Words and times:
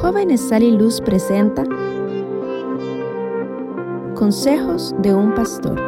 Jóvenes 0.00 0.48
Sal 0.48 0.62
y 0.62 0.70
Luz 0.70 0.98
presenta 0.98 1.62
Consejos 4.14 4.94
de 5.02 5.14
un 5.14 5.34
Pastor. 5.34 5.78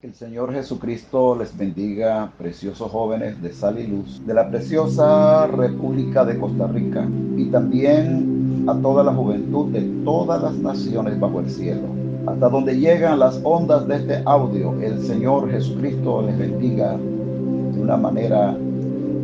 El 0.00 0.14
Señor 0.14 0.54
Jesucristo 0.54 1.36
les 1.36 1.54
bendiga, 1.54 2.32
preciosos 2.38 2.90
jóvenes 2.90 3.42
de 3.42 3.52
Sal 3.52 3.78
y 3.78 3.86
Luz, 3.86 4.26
de 4.26 4.32
la 4.32 4.48
preciosa 4.48 5.46
República 5.48 6.24
de 6.24 6.38
Costa 6.38 6.66
Rica 6.66 7.06
y 7.36 7.50
también 7.50 8.29
a 8.66 8.74
toda 8.80 9.04
la 9.04 9.12
juventud 9.12 9.66
de 9.72 9.82
todas 10.04 10.42
las 10.42 10.54
naciones 10.56 11.18
bajo 11.18 11.40
el 11.40 11.50
cielo. 11.50 11.82
Hasta 12.26 12.48
donde 12.48 12.78
llegan 12.78 13.18
las 13.18 13.40
ondas 13.44 13.86
de 13.88 13.96
este 13.96 14.22
audio, 14.24 14.74
el 14.80 15.00
Señor 15.02 15.50
Jesucristo 15.50 16.22
les 16.22 16.38
bendiga 16.38 16.96
de 16.96 17.80
una 17.80 17.96
manera 17.96 18.56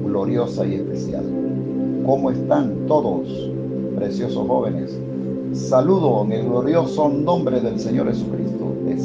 gloriosa 0.05 0.67
y 0.67 0.77
especial. 0.77 1.25
¿Cómo 2.05 2.31
están 2.31 2.87
todos, 2.87 3.29
preciosos 3.97 4.47
jóvenes? 4.47 4.99
Saludo 5.53 6.25
en 6.25 6.33
el 6.33 6.47
glorioso 6.47 7.09
nombre 7.09 7.61
del 7.61 7.79
Señor 7.79 8.09
Jesucristo 8.09 8.46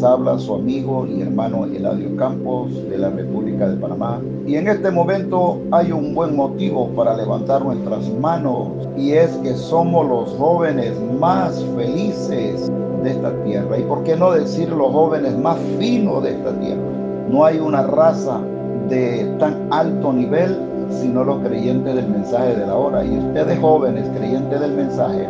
habla 0.04 0.40
su 0.40 0.56
amigo 0.56 1.06
y 1.06 1.22
hermano 1.22 1.66
Eladio 1.66 2.16
Campos 2.16 2.74
de 2.90 2.98
la 2.98 3.10
República 3.10 3.70
de 3.70 3.76
Panamá. 3.78 4.20
Y 4.48 4.56
en 4.56 4.68
este 4.68 4.90
momento 4.90 5.60
hay 5.72 5.92
un 5.92 6.16
buen 6.16 6.36
motivo 6.36 6.88
para 6.96 7.16
levantar 7.16 7.64
nuestras 7.64 8.10
manos 8.20 8.70
y 8.98 9.12
es 9.12 9.30
que 9.44 9.54
somos 9.54 10.08
los 10.08 10.30
jóvenes 10.38 10.94
más 11.20 11.64
felices 11.76 12.72
de 13.04 13.12
esta 13.12 13.32
tierra. 13.44 13.78
Y 13.78 13.84
por 13.84 14.04
qué 14.04 14.16
no 14.16 14.32
decir 14.32 14.70
los 14.70 14.92
jóvenes 14.92 15.38
más 15.38 15.58
finos 15.78 16.24
de 16.24 16.32
esta 16.32 16.52
tierra. 16.60 16.82
No 17.30 17.46
hay 17.46 17.60
una 17.60 17.84
raza 17.84 18.42
de 18.90 19.26
tan 19.40 19.68
alto 19.72 20.12
nivel 20.12 20.58
sino 20.90 21.24
los 21.24 21.40
creyentes 21.40 21.96
del 21.96 22.08
mensaje 22.08 22.56
de 22.56 22.66
la 22.66 22.76
hora. 22.76 23.06
Y 23.06 23.18
ustedes 23.18 23.60
jóvenes 23.60 24.10
creyentes 24.18 24.60
del 24.60 24.74
mensaje 24.74 25.28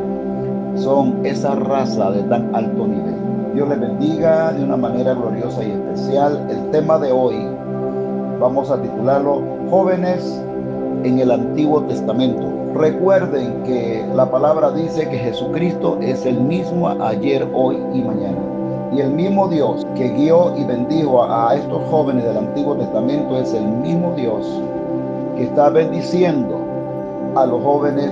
son 0.75 1.25
esa 1.25 1.56
raza 1.56 2.12
de 2.12 2.23
tan 2.23 2.56
alto 2.56 2.88
nivel. 2.88 3.21
Dios 3.54 3.68
les 3.68 3.82
bendiga 3.82 4.54
de 4.54 4.64
una 4.64 4.78
manera 4.78 5.14
gloriosa 5.14 5.62
y 5.62 5.72
especial. 5.72 6.48
El 6.50 6.72
tema 6.72 6.98
de 6.98 7.12
hoy 7.12 7.36
vamos 8.40 8.72
a 8.72 8.82
titularlo 8.82 9.44
Jóvenes 9.70 10.42
en 11.04 11.20
el 11.20 11.32
Antiguo 11.32 11.84
Testamento. 11.84 12.48
Recuerden 12.76 13.62
que 13.64 14.06
la 14.16 14.32
palabra 14.32 14.72
dice 14.72 15.08
que 15.10 15.18
Jesucristo 15.18 15.98
es 16.02 16.26
el 16.26 16.40
mismo 16.40 16.88
ayer, 16.88 17.46
hoy 17.54 17.78
y 17.94 18.02
mañana. 18.02 18.40
Y 18.94 19.02
el 19.02 19.12
mismo 19.12 19.50
Dios 19.50 19.86
que 19.96 20.08
guió 20.08 20.56
y 20.58 20.64
bendijo 20.64 21.24
a 21.24 21.54
estos 21.54 21.82
jóvenes 21.90 22.24
del 22.24 22.38
Antiguo 22.38 22.76
Testamento 22.76 23.38
es 23.38 23.54
el 23.54 23.68
mismo 23.68 24.14
Dios 24.16 24.48
que 25.36 25.44
está 25.44 25.70
bendiciendo 25.70 26.58
a 27.36 27.46
los 27.46 27.62
jóvenes 27.62 28.12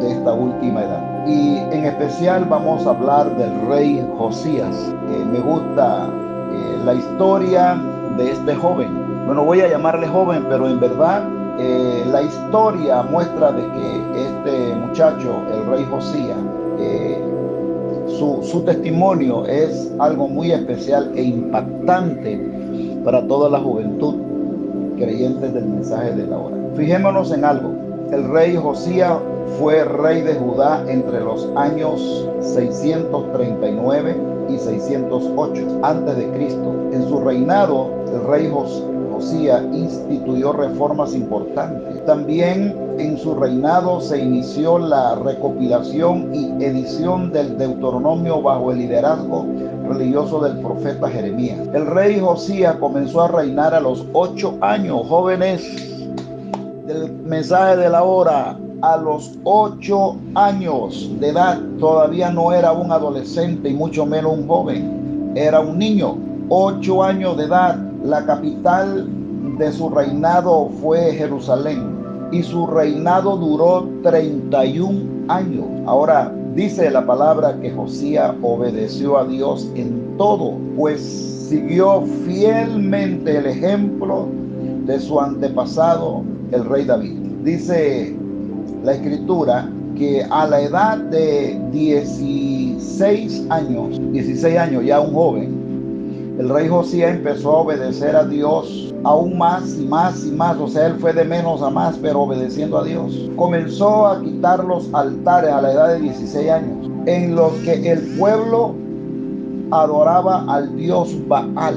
de 0.00 0.10
esta 0.10 0.32
última 0.32 0.82
edad 0.82 1.11
y 1.26 1.58
en 1.58 1.84
especial 1.84 2.44
vamos 2.46 2.86
a 2.86 2.90
hablar 2.90 3.36
del 3.36 3.68
rey 3.68 4.04
Josías. 4.18 4.92
me 5.32 5.40
gusta 5.40 6.08
eh, 6.52 6.78
la 6.84 6.94
historia 6.94 7.80
de 8.16 8.30
este 8.30 8.54
joven. 8.54 8.90
Bueno, 9.26 9.44
voy 9.44 9.60
a 9.60 9.68
llamarle 9.68 10.06
joven, 10.08 10.44
pero 10.48 10.68
en 10.68 10.80
verdad 10.80 11.22
eh, 11.58 12.04
la 12.10 12.22
historia 12.22 13.02
muestra 13.02 13.52
de 13.52 13.62
que 13.62 14.22
este 14.22 14.74
muchacho, 14.74 15.34
el 15.52 15.70
rey 15.70 15.86
Josías, 15.90 16.36
eh, 16.78 17.22
su, 18.06 18.40
su 18.42 18.62
testimonio 18.62 19.46
es 19.46 19.92
algo 19.98 20.28
muy 20.28 20.50
especial 20.50 21.12
e 21.14 21.22
impactante 21.22 22.40
para 23.04 23.26
toda 23.26 23.48
la 23.48 23.60
juventud 23.60 24.16
creyentes 24.96 25.54
del 25.54 25.66
mensaje 25.66 26.12
de 26.12 26.26
la 26.26 26.36
hora. 26.36 26.56
Fijémonos 26.76 27.32
en 27.32 27.44
algo. 27.44 27.70
El 28.10 28.28
rey 28.28 28.56
Josías 28.56 29.18
fue 29.58 29.84
rey 29.84 30.22
de 30.22 30.34
Judá 30.34 30.84
entre 30.88 31.20
los 31.20 31.48
años 31.56 32.28
639 32.40 34.16
y 34.48 34.58
608 34.58 35.80
antes 35.82 36.16
de 36.16 36.28
Cristo. 36.32 36.74
En 36.92 37.08
su 37.08 37.20
reinado, 37.20 37.90
el 38.12 38.24
rey 38.26 38.50
Josías 38.50 39.62
instituyó 39.72 40.52
reformas 40.52 41.14
importantes. 41.14 42.04
También 42.04 42.76
en 42.98 43.16
su 43.16 43.34
reinado 43.34 44.00
se 44.00 44.18
inició 44.18 44.78
la 44.78 45.14
recopilación 45.14 46.34
y 46.34 46.64
edición 46.64 47.32
del 47.32 47.56
Deuteronomio 47.56 48.42
bajo 48.42 48.72
el 48.72 48.78
liderazgo 48.78 49.46
religioso 49.88 50.40
del 50.40 50.58
profeta 50.58 51.08
Jeremías. 51.08 51.60
El 51.72 51.86
rey 51.86 52.20
Josías 52.20 52.76
comenzó 52.76 53.22
a 53.22 53.28
reinar 53.28 53.74
a 53.74 53.80
los 53.80 54.04
ocho 54.12 54.56
años, 54.60 55.06
jóvenes 55.08 55.62
del 56.86 57.12
mensaje 57.24 57.76
de 57.76 57.88
la 57.88 58.02
hora 58.02 58.58
a 58.82 58.96
los 58.96 59.38
ocho 59.44 60.16
años 60.34 61.10
de 61.20 61.28
edad. 61.28 61.60
Todavía 61.78 62.30
no 62.30 62.52
era 62.52 62.72
un 62.72 62.90
adolescente 62.92 63.70
y 63.70 63.74
mucho 63.74 64.04
menos 64.04 64.36
un 64.36 64.46
joven. 64.46 65.32
Era 65.34 65.60
un 65.60 65.78
niño. 65.78 66.16
Ocho 66.48 67.02
años 67.02 67.36
de 67.36 67.44
edad. 67.44 67.78
La 68.04 68.26
capital 68.26 69.08
de 69.58 69.72
su 69.72 69.88
reinado 69.88 70.68
fue 70.80 71.12
Jerusalén. 71.12 72.02
Y 72.32 72.42
su 72.42 72.66
reinado 72.66 73.36
duró 73.36 73.88
31 74.02 75.32
años. 75.32 75.64
Ahora 75.86 76.32
dice 76.54 76.90
la 76.90 77.06
palabra 77.06 77.58
que 77.60 77.70
Josías 77.70 78.34
obedeció 78.42 79.18
a 79.18 79.24
Dios 79.24 79.70
en 79.74 80.16
todo, 80.16 80.54
pues 80.76 81.00
siguió 81.48 82.02
fielmente 82.26 83.36
el 83.36 83.46
ejemplo 83.46 84.26
de 84.86 84.98
su 84.98 85.20
antepasado, 85.20 86.22
el 86.50 86.64
rey 86.64 86.84
David. 86.84 87.18
Dice 87.44 88.16
la 88.84 88.94
escritura 88.94 89.68
que 89.96 90.24
a 90.30 90.46
la 90.46 90.60
edad 90.60 90.98
de 90.98 91.60
16 91.70 93.46
años, 93.50 94.00
16 94.12 94.56
años 94.58 94.84
ya 94.84 95.00
un 95.00 95.12
joven, 95.12 96.36
el 96.38 96.48
rey 96.48 96.66
Josías 96.66 97.14
empezó 97.14 97.50
a 97.50 97.58
obedecer 97.58 98.16
a 98.16 98.24
Dios 98.24 98.92
aún 99.04 99.36
más 99.36 99.76
y 99.78 99.84
más 99.84 100.24
y 100.24 100.30
más. 100.32 100.56
O 100.58 100.66
sea, 100.66 100.86
él 100.86 100.94
fue 100.94 101.12
de 101.12 101.24
menos 101.24 101.62
a 101.62 101.70
más, 101.70 101.96
pero 102.00 102.22
obedeciendo 102.22 102.78
a 102.78 102.84
Dios. 102.84 103.30
Comenzó 103.36 104.06
a 104.06 104.20
quitar 104.20 104.64
los 104.64 104.92
altares 104.94 105.52
a 105.52 105.60
la 105.60 105.72
edad 105.72 105.88
de 105.90 106.00
16 106.00 106.50
años, 106.50 106.90
en 107.06 107.36
los 107.36 107.52
que 107.64 107.74
el 107.90 108.00
pueblo 108.18 108.74
adoraba 109.70 110.44
al 110.52 110.74
dios 110.76 111.14
Baal. 111.28 111.76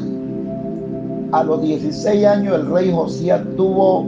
A 1.32 1.44
los 1.44 1.62
16 1.62 2.26
años 2.26 2.56
el 2.56 2.72
rey 2.72 2.92
Josías 2.94 3.42
tuvo 3.58 4.08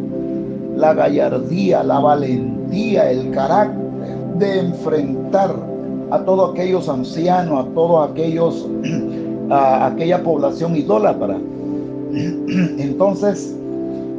la 0.77 0.93
gallardía, 0.93 1.83
la 1.83 1.99
valentía 1.99 2.56
el 2.71 3.31
carácter 3.31 3.87
de 4.37 4.59
enfrentar 4.59 5.55
a 6.11 6.19
todos 6.19 6.51
aquellos 6.51 6.87
ancianos, 6.87 7.65
a 7.65 7.69
todos 7.73 8.09
aquellos, 8.09 8.67
a 9.49 9.87
aquella 9.87 10.23
población 10.23 10.75
idólatra. 10.75 11.37
Entonces, 12.13 13.55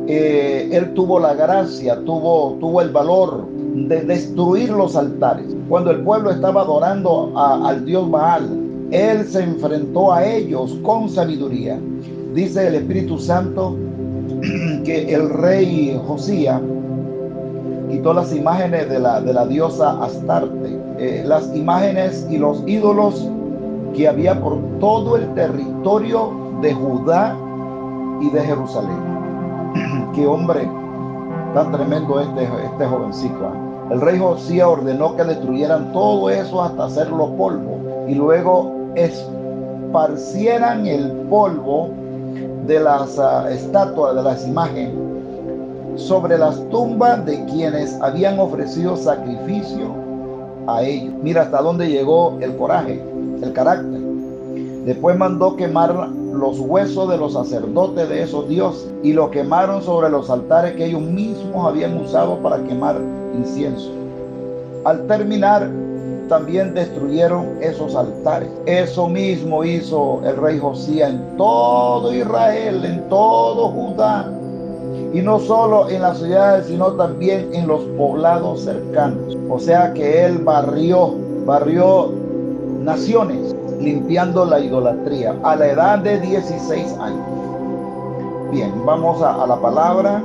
eh, 0.06 0.68
él 0.72 0.94
tuvo 0.94 1.20
la 1.20 1.34
gracia, 1.34 1.98
tuvo, 2.04 2.56
tuvo 2.60 2.80
el 2.80 2.90
valor 2.90 3.46
de 3.74 4.02
destruir 4.02 4.70
los 4.70 4.96
altares. 4.96 5.46
Cuando 5.68 5.90
el 5.90 6.02
pueblo 6.02 6.30
estaba 6.30 6.62
adorando 6.62 7.32
al 7.36 7.84
dios 7.84 8.10
Baal, 8.10 8.48
él 8.90 9.26
se 9.26 9.42
enfrentó 9.42 10.12
a 10.12 10.26
ellos 10.26 10.78
con 10.82 11.08
sabiduría. 11.08 11.78
Dice 12.34 12.68
el 12.68 12.76
Espíritu 12.76 13.18
Santo 13.18 13.76
que 14.84 15.12
el 15.12 15.28
rey 15.30 16.00
Josías 16.06 16.60
quitó 17.88 18.12
las 18.12 18.34
imágenes 18.34 18.88
de 18.88 18.98
la, 18.98 19.20
de 19.20 19.32
la 19.32 19.46
diosa 19.46 20.02
Astarte, 20.02 20.78
eh, 20.98 21.22
las 21.26 21.54
imágenes 21.54 22.26
y 22.30 22.38
los 22.38 22.62
ídolos 22.66 23.28
que 23.94 24.08
había 24.08 24.40
por 24.40 24.58
todo 24.80 25.16
el 25.16 25.32
territorio 25.34 26.32
de 26.60 26.74
Judá 26.74 27.36
y 28.20 28.30
de 28.30 28.40
Jerusalén. 28.40 28.98
Qué 30.14 30.26
hombre 30.26 30.68
tan 31.54 31.72
tremendo 31.72 32.20
este, 32.20 32.44
este 32.44 32.86
jovencito. 32.86 33.46
¿ah? 33.46 33.54
El 33.90 34.00
rey 34.00 34.18
Josías 34.18 34.66
ordenó 34.66 35.16
que 35.16 35.24
destruyeran 35.24 35.92
todo 35.92 36.28
eso 36.30 36.62
hasta 36.62 36.84
hacerlo 36.84 37.34
polvo 37.36 37.78
y 38.06 38.14
luego 38.14 38.72
esparcieran 38.96 40.86
el 40.86 41.10
polvo 41.30 41.90
de 42.66 42.80
las 42.80 43.18
uh, 43.18 43.48
estatuas, 43.48 44.14
de 44.14 44.22
las 44.22 44.46
imágenes 44.46 45.07
sobre 45.98 46.38
las 46.38 46.56
tumbas 46.70 47.26
de 47.26 47.44
quienes 47.46 48.00
habían 48.00 48.38
ofrecido 48.38 48.96
sacrificio 48.96 49.94
a 50.66 50.82
ellos. 50.82 51.12
Mira 51.22 51.42
hasta 51.42 51.60
dónde 51.60 51.88
llegó 51.88 52.38
el 52.40 52.56
coraje, 52.56 53.02
el 53.42 53.52
carácter. 53.52 54.00
Después 54.86 55.18
mandó 55.18 55.56
quemar 55.56 56.08
los 56.32 56.60
huesos 56.60 57.10
de 57.10 57.18
los 57.18 57.32
sacerdotes 57.32 58.08
de 58.08 58.22
esos 58.22 58.48
dioses 58.48 58.88
y 59.02 59.12
lo 59.12 59.30
quemaron 59.30 59.82
sobre 59.82 60.08
los 60.08 60.30
altares 60.30 60.76
que 60.76 60.86
ellos 60.86 61.02
mismos 61.02 61.66
habían 61.66 61.98
usado 61.98 62.38
para 62.38 62.62
quemar 62.62 62.96
incienso. 63.36 63.90
Al 64.84 65.06
terminar, 65.08 65.68
también 66.28 66.74
destruyeron 66.74 67.58
esos 67.60 67.96
altares. 67.96 68.48
Eso 68.66 69.08
mismo 69.08 69.64
hizo 69.64 70.20
el 70.24 70.36
rey 70.36 70.58
Josías 70.58 71.10
en 71.10 71.36
todo 71.36 72.12
Israel, 72.14 72.84
en 72.84 73.08
todo 73.08 73.68
Judá. 73.68 74.30
Y 75.12 75.22
no 75.22 75.38
solo 75.38 75.88
en 75.88 76.02
las 76.02 76.18
ciudades, 76.18 76.66
sino 76.66 76.92
también 76.92 77.48
en 77.54 77.66
los 77.66 77.82
poblados 77.96 78.60
cercanos. 78.64 79.36
O 79.48 79.58
sea 79.58 79.94
que 79.94 80.24
él 80.24 80.38
barrió, 80.38 81.14
barrió 81.46 82.12
naciones, 82.82 83.54
limpiando 83.80 84.44
la 84.44 84.60
idolatría 84.60 85.34
a 85.42 85.56
la 85.56 85.66
edad 85.68 85.98
de 86.00 86.20
16 86.20 86.96
años. 86.98 87.26
Bien, 88.50 88.72
vamos 88.84 89.22
a, 89.22 89.46
la 89.46 89.60
palabra, 89.60 90.22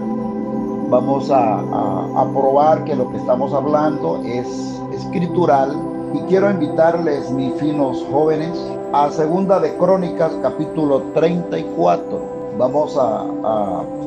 vamos 0.90 1.30
a, 1.30 1.60
a, 1.60 2.30
probar 2.34 2.84
que 2.84 2.96
lo 2.96 3.10
que 3.12 3.18
estamos 3.18 3.54
hablando 3.54 4.22
es 4.26 4.48
escritural 4.94 5.76
y 6.14 6.20
quiero 6.30 6.50
invitarles, 6.50 7.30
mis 7.32 7.54
finos 7.56 8.06
jóvenes, 8.12 8.52
a 8.94 9.10
Segunda 9.12 9.60
de 9.60 9.76
Crónicas, 9.78 10.32
capítulo 10.42 11.02
34. 11.14 12.22
Vamos 12.58 12.98
a, 12.98 13.26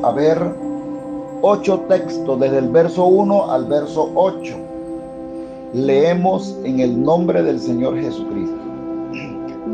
a 0.03 0.11
ver 0.13 0.66
ocho 1.41 1.81
textos 1.87 2.39
desde 2.39 2.59
el 2.59 2.69
verso 2.69 3.05
1 3.05 3.51
al 3.51 3.65
verso 3.65 4.09
8. 4.15 4.55
Leemos 5.73 6.55
en 6.63 6.79
el 6.79 7.01
nombre 7.03 7.43
del 7.43 7.59
Señor 7.59 7.99
Jesucristo. 7.99 8.55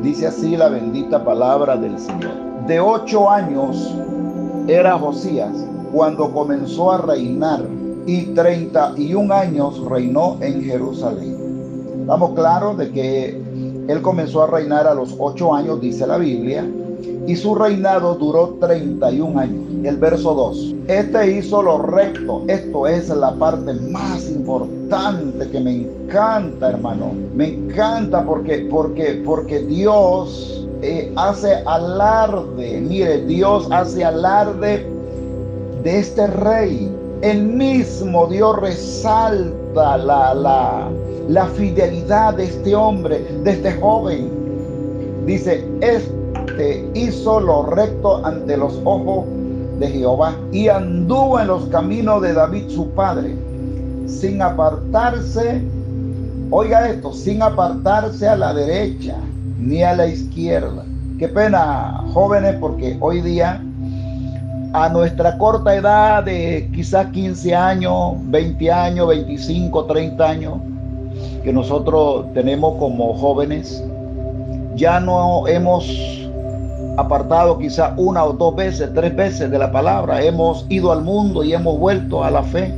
Dice 0.01 0.27
así 0.27 0.57
la 0.57 0.69
bendita 0.69 1.23
palabra 1.23 1.77
del 1.77 1.97
Señor. 1.97 2.31
De 2.67 2.79
ocho 2.79 3.29
años 3.29 3.93
era 4.67 4.97
Josías 4.97 5.51
cuando 5.93 6.31
comenzó 6.33 6.91
a 6.91 6.97
reinar 6.97 7.63
y 8.05 8.23
treinta 8.33 8.93
y 8.97 9.13
un 9.13 9.31
años 9.31 9.79
reinó 9.89 10.37
en 10.41 10.63
Jerusalén. 10.63 11.37
Estamos 12.01 12.31
claros 12.31 12.77
de 12.77 12.91
que 12.91 13.41
él 13.87 14.01
comenzó 14.01 14.43
a 14.43 14.47
reinar 14.47 14.87
a 14.87 14.93
los 14.93 15.15
ocho 15.19 15.53
años, 15.53 15.79
dice 15.79 16.05
la 16.07 16.17
Biblia, 16.17 16.69
y 17.27 17.35
su 17.35 17.55
reinado 17.55 18.15
duró 18.15 18.57
31 18.59 19.39
años. 19.39 19.62
El 19.83 19.97
verso 19.97 20.33
2. 20.33 20.75
Este 20.87 21.31
hizo 21.39 21.61
lo 21.61 21.77
recto. 21.81 22.43
Esto 22.47 22.87
es 22.87 23.09
la 23.09 23.33
parte 23.35 23.73
más 23.73 24.29
importante 24.29 25.49
que 25.49 25.59
me 25.59 25.75
encanta, 25.75 26.69
hermano. 26.69 27.11
Me 27.35 27.49
encanta 27.49 28.23
porque, 28.23 28.67
porque, 28.71 29.21
porque 29.25 29.59
Dios 29.59 30.65
eh, 30.81 31.11
hace 31.17 31.55
alarde. 31.65 32.79
Mire, 32.79 33.25
Dios 33.25 33.67
hace 33.71 34.05
alarde 34.05 34.87
de 35.83 35.99
este 35.99 36.27
rey. 36.27 36.89
El 37.21 37.43
mismo 37.43 38.27
Dios 38.27 38.57
resalta 38.61 39.97
la, 39.97 40.33
la, 40.33 40.89
la 41.27 41.45
fidelidad 41.47 42.35
de 42.35 42.45
este 42.45 42.73
hombre, 42.73 43.19
de 43.43 43.51
este 43.51 43.73
joven. 43.73 44.29
Dice, 45.25 45.65
este 45.81 46.89
hizo 46.93 47.41
lo 47.41 47.65
recto 47.65 48.25
ante 48.25 48.55
los 48.55 48.79
ojos 48.85 49.25
Jehová 49.87 50.35
y 50.51 50.67
anduvo 50.67 51.39
en 51.39 51.47
los 51.47 51.65
caminos 51.67 52.21
de 52.21 52.33
David 52.33 52.69
su 52.69 52.89
padre, 52.91 53.35
sin 54.07 54.41
apartarse, 54.41 55.61
oiga 56.49 56.89
esto, 56.89 57.13
sin 57.13 57.41
apartarse 57.41 58.27
a 58.27 58.35
la 58.35 58.53
derecha 58.53 59.15
ni 59.59 59.83
a 59.83 59.95
la 59.95 60.07
izquierda. 60.07 60.83
Qué 61.17 61.27
pena, 61.27 62.03
jóvenes, 62.13 62.55
porque 62.59 62.97
hoy 62.99 63.21
día, 63.21 63.61
a 64.73 64.89
nuestra 64.89 65.37
corta 65.37 65.75
edad 65.75 66.23
de 66.23 66.69
quizás 66.73 67.07
15 67.07 67.55
años, 67.55 68.15
20 68.25 68.71
años, 68.71 69.07
25, 69.07 69.85
30 69.85 70.29
años, 70.29 70.53
que 71.43 71.53
nosotros 71.53 72.25
tenemos 72.33 72.77
como 72.79 73.13
jóvenes, 73.13 73.83
ya 74.75 74.99
no 74.99 75.47
hemos 75.47 76.22
apartado 76.97 77.57
quizá 77.57 77.93
una 77.97 78.23
o 78.23 78.33
dos 78.33 78.55
veces, 78.55 78.91
tres 78.93 79.15
veces 79.15 79.49
de 79.49 79.57
la 79.57 79.71
palabra. 79.71 80.23
Hemos 80.23 80.65
ido 80.69 80.91
al 80.91 81.01
mundo 81.01 81.43
y 81.43 81.53
hemos 81.53 81.77
vuelto 81.79 82.23
a 82.23 82.31
la 82.31 82.43
fe. 82.43 82.73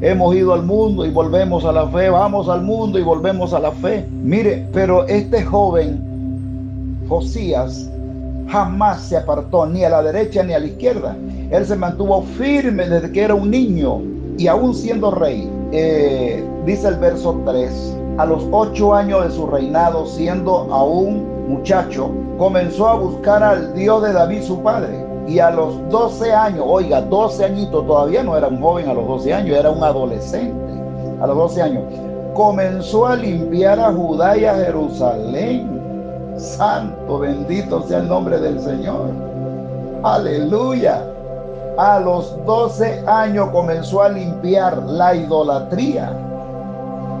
Hemos 0.00 0.34
ido 0.34 0.52
al 0.52 0.64
mundo 0.64 1.06
y 1.06 1.10
volvemos 1.10 1.64
a 1.64 1.72
la 1.72 1.86
fe. 1.88 2.10
Vamos 2.10 2.48
al 2.48 2.62
mundo 2.62 2.98
y 2.98 3.02
volvemos 3.02 3.52
a 3.52 3.60
la 3.60 3.70
fe. 3.72 4.06
Mire, 4.10 4.66
pero 4.72 5.06
este 5.06 5.42
joven, 5.44 7.06
Josías, 7.08 7.90
jamás 8.48 9.02
se 9.02 9.16
apartó 9.16 9.66
ni 9.66 9.84
a 9.84 9.90
la 9.90 10.02
derecha 10.02 10.42
ni 10.42 10.52
a 10.52 10.58
la 10.58 10.66
izquierda. 10.66 11.16
Él 11.50 11.64
se 11.64 11.76
mantuvo 11.76 12.22
firme 12.36 12.88
desde 12.88 13.12
que 13.12 13.22
era 13.22 13.34
un 13.34 13.50
niño 13.50 14.00
y 14.36 14.46
aún 14.48 14.74
siendo 14.74 15.10
rey. 15.10 15.48
Eh, 15.72 16.44
dice 16.66 16.88
el 16.88 16.96
verso 16.96 17.40
3, 17.44 17.96
a 18.18 18.26
los 18.26 18.46
ocho 18.50 18.94
años 18.94 19.24
de 19.24 19.30
su 19.30 19.46
reinado, 19.46 20.06
siendo 20.06 20.72
aún 20.72 21.33
muchacho, 21.48 22.10
comenzó 22.38 22.88
a 22.88 22.94
buscar 22.94 23.42
al 23.42 23.74
Dios 23.74 24.02
de 24.02 24.12
David 24.12 24.42
su 24.42 24.60
padre. 24.62 25.04
Y 25.26 25.38
a 25.38 25.50
los 25.50 25.88
12 25.88 26.32
años, 26.32 26.64
oiga, 26.66 27.00
12 27.00 27.44
añitos, 27.44 27.86
todavía 27.86 28.22
no 28.22 28.36
era 28.36 28.48
un 28.48 28.60
joven 28.60 28.88
a 28.88 28.94
los 28.94 29.06
12 29.06 29.32
años, 29.32 29.56
era 29.56 29.70
un 29.70 29.82
adolescente. 29.82 30.74
A 31.20 31.26
los 31.26 31.36
12 31.36 31.62
años, 31.62 31.84
comenzó 32.34 33.06
a 33.06 33.16
limpiar 33.16 33.80
a 33.80 33.92
Judá 33.92 34.36
y 34.36 34.44
a 34.44 34.54
Jerusalén. 34.54 35.70
Santo, 36.36 37.20
bendito 37.20 37.82
sea 37.82 37.98
el 37.98 38.08
nombre 38.08 38.38
del 38.38 38.60
Señor. 38.60 39.10
Aleluya. 40.02 41.02
A 41.78 42.00
los 42.00 42.36
12 42.44 43.04
años 43.06 43.48
comenzó 43.50 44.02
a 44.02 44.08
limpiar 44.08 44.82
la 44.82 45.14
idolatría 45.14 46.12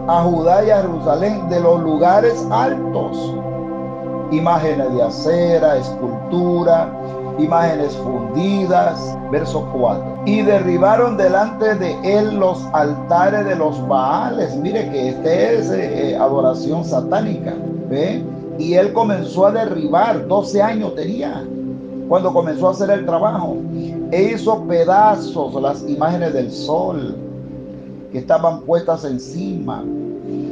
a 0.06 0.22
Judá 0.22 0.64
y 0.64 0.70
a 0.70 0.82
Jerusalén 0.82 1.48
de 1.48 1.60
los 1.60 1.80
lugares 1.80 2.46
altos 2.50 3.34
imágenes 4.30 4.92
de 4.94 5.02
acera, 5.02 5.76
escultura, 5.76 6.90
imágenes 7.38 7.96
fundidas. 7.96 9.16
Verso 9.30 9.68
4. 9.72 10.22
Y 10.26 10.42
derribaron 10.42 11.16
delante 11.16 11.74
de 11.74 11.96
él 12.04 12.36
los 12.38 12.64
altares 12.72 13.44
de 13.44 13.56
los 13.56 13.86
Baales. 13.88 14.54
Mire 14.56 14.90
que 14.90 15.08
este 15.10 15.58
es 15.58 15.70
eh, 15.70 16.16
adoración 16.16 16.84
satánica. 16.84 17.54
¿Ve? 17.88 18.22
Y 18.58 18.74
él 18.74 18.92
comenzó 18.92 19.46
a 19.46 19.52
derribar, 19.52 20.28
12 20.28 20.62
años 20.62 20.94
tenía, 20.94 21.44
cuando 22.08 22.32
comenzó 22.32 22.68
a 22.68 22.70
hacer 22.70 22.90
el 22.90 23.04
trabajo. 23.04 23.56
E 24.12 24.34
hizo 24.34 24.62
pedazos 24.64 25.60
las 25.60 25.82
imágenes 25.88 26.32
del 26.34 26.52
sol 26.52 27.16
que 28.12 28.18
estaban 28.18 28.60
puestas 28.60 29.04
encima. 29.04 29.84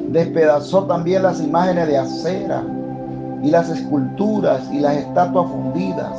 Despedazó 0.09 0.85
también 0.85 1.23
las 1.23 1.41
imágenes 1.41 1.87
de 1.87 1.96
acera 1.96 2.65
y 3.43 3.51
las 3.51 3.69
esculturas 3.69 4.63
y 4.70 4.79
las 4.79 4.96
estatuas 4.96 5.51
fundidas 5.51 6.17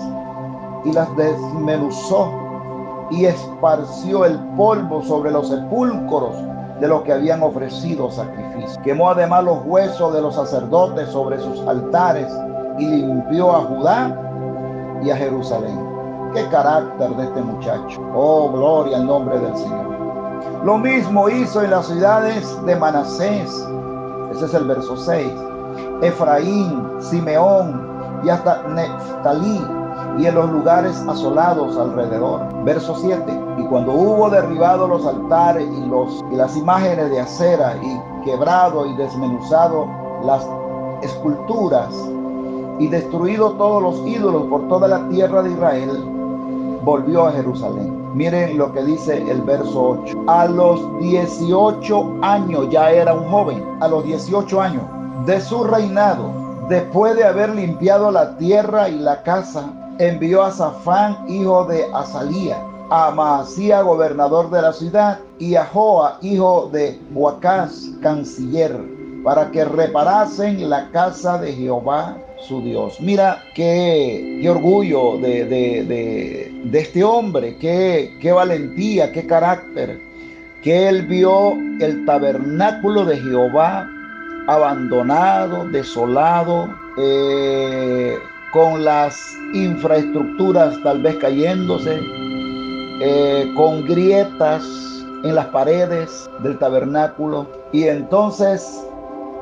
y 0.84 0.92
las 0.92 1.16
desmenuzó 1.16 2.32
y 3.10 3.26
esparció 3.26 4.26
el 4.26 4.38
polvo 4.58 5.02
sobre 5.04 5.32
los 5.32 5.48
sepulcros 5.48 6.36
de 6.80 6.88
los 6.88 7.04
que 7.04 7.14
habían 7.14 7.42
ofrecido 7.42 8.12
sacrificio. 8.12 8.82
Quemó 8.84 9.10
además 9.10 9.46
los 9.46 9.60
huesos 9.66 10.14
de 10.14 10.22
los 10.22 10.36
sacerdotes 10.36 11.10
sobre 11.10 11.40
sus 11.40 11.60
altares 11.62 12.28
y 12.78 12.86
limpió 12.86 13.56
a 13.56 13.62
Judá 13.62 15.00
y 15.02 15.10
a 15.10 15.16
Jerusalén. 15.16 15.80
Qué 16.34 16.46
carácter 16.48 17.16
de 17.16 17.24
este 17.24 17.42
muchacho. 17.42 18.02
Oh, 18.14 18.52
gloria 18.52 18.98
al 18.98 19.06
nombre 19.06 19.40
del 19.40 19.56
Señor. 19.56 19.94
Lo 20.66 20.78
mismo 20.78 21.30
hizo 21.30 21.62
en 21.62 21.72
las 21.72 21.88
ciudades 21.88 22.66
de 22.66 22.76
Manasés. 22.76 23.50
Ese 24.32 24.46
es 24.46 24.54
el 24.54 24.66
verso 24.66 24.98
6 24.98 25.53
Efraín, 26.02 26.84
Simeón 27.00 28.22
y 28.24 28.30
hasta 28.30 28.64
Neftalí 28.70 29.62
y 30.18 30.26
en 30.26 30.36
los 30.36 30.50
lugares 30.50 31.04
asolados 31.08 31.78
alrededor. 31.78 32.42
Verso 32.64 32.96
7. 32.96 33.24
Y 33.58 33.64
cuando 33.66 33.94
hubo 33.94 34.30
derribado 34.30 34.88
los 34.88 35.06
altares 35.06 35.68
y, 35.68 35.86
los, 35.88 36.24
y 36.32 36.36
las 36.36 36.56
imágenes 36.56 37.10
de 37.10 37.20
acera 37.20 37.76
y 37.82 38.26
quebrado 38.26 38.86
y 38.86 38.96
desmenuzado 38.96 39.88
las 40.24 40.48
esculturas 41.02 41.90
y 42.80 42.88
destruido 42.88 43.52
todos 43.54 43.82
los 43.82 44.08
ídolos 44.08 44.44
por 44.44 44.68
toda 44.68 44.88
la 44.88 45.08
tierra 45.10 45.44
de 45.44 45.52
Israel, 45.52 46.04
volvió 46.84 47.28
a 47.28 47.32
Jerusalén. 47.32 48.02
Miren 48.14 48.58
lo 48.58 48.72
que 48.72 48.84
dice 48.84 49.30
el 49.30 49.42
verso 49.42 49.98
8. 50.04 50.18
A 50.28 50.46
los 50.46 51.00
18 51.00 52.14
años 52.22 52.70
ya 52.70 52.92
era 52.92 53.14
un 53.14 53.28
joven, 53.30 53.64
a 53.80 53.88
los 53.88 54.04
18 54.04 54.62
años 54.62 54.84
de 55.26 55.40
su 55.40 55.64
reinado, 55.64 56.34
después 56.70 57.16
de 57.16 57.24
haber 57.24 57.56
limpiado 57.56 58.12
la 58.12 58.38
tierra 58.38 58.90
y 58.90 59.00
la 59.00 59.24
casa, 59.24 59.72
envió 60.00 60.44
a 60.44 60.52
Safán, 60.52 61.26
hijo 61.30 61.66
de 61.66 61.86
Azalía, 61.94 62.58
a 62.90 63.12
Maasía, 63.12 63.82
gobernador 63.82 64.50
de 64.50 64.62
la 64.62 64.74
ciudad, 64.74 65.20
y 65.40 65.56
a 65.56 65.66
Joa, 65.66 66.18
hijo 66.22 66.70
de 66.74 67.00
Huacás, 67.14 67.90
canciller, 68.02 68.78
para 69.24 69.52
que 69.52 69.64
reparasen 69.64 70.70
la 70.70 70.90
casa 70.92 71.38
de 71.38 71.54
Jehová 71.54 72.18
su 72.48 72.62
Dios. 72.62 73.00
Mira 73.00 73.42
qué, 73.56 74.40
qué 74.42 74.50
orgullo 74.50 75.18
de, 75.18 75.46
de, 75.46 76.80
este 76.80 77.04
hombre, 77.04 77.58
qué, 77.58 78.18
qué 78.20 78.32
valentía, 78.32 79.12
qué 79.12 79.26
carácter, 79.26 80.02
que 80.62 80.90
él 80.90 81.08
vio 81.08 81.54
el 81.80 82.06
tabernáculo 82.06 83.06
de 83.06 83.18
Jehová 83.18 83.88
abandonado, 84.48 85.66
desolado, 85.70 86.70
eh, 86.98 88.18
con 88.52 88.84
las 88.86 89.36
infraestructuras 89.54 90.76
tal 90.84 91.02
vez 91.02 91.18
cayéndose, 91.18 92.00
eh, 93.02 93.52
con 93.56 93.84
grietas 93.86 94.64
en 95.24 95.36
las 95.36 95.48
paredes 95.48 96.30
del 96.40 96.58
tabernáculo. 96.60 97.48
Y 97.72 97.86
entonces 97.86 98.86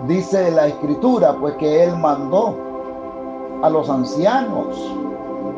dice 0.08 0.51
la 0.51 0.67
escritura, 0.67 1.36
pues 1.39 1.55
que 1.55 1.84
él 1.84 1.96
mandó 1.98 2.58
a 3.63 3.70
los 3.70 3.89
ancianos, 3.89 4.77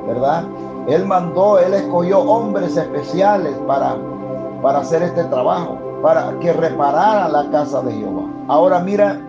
¿verdad? 0.07 0.45
Él 0.87 1.05
mandó, 1.05 1.59
él 1.59 1.73
escogió 1.73 2.19
hombres 2.19 2.75
especiales 2.75 3.55
para, 3.67 3.95
para 4.61 4.79
hacer 4.79 5.03
este 5.03 5.23
trabajo, 5.25 5.77
para 6.01 6.37
que 6.39 6.51
repararan 6.51 7.31
la 7.31 7.49
casa 7.51 7.81
de 7.81 7.93
Jehová. 7.93 8.23
Ahora 8.47 8.79
mira, 8.79 9.21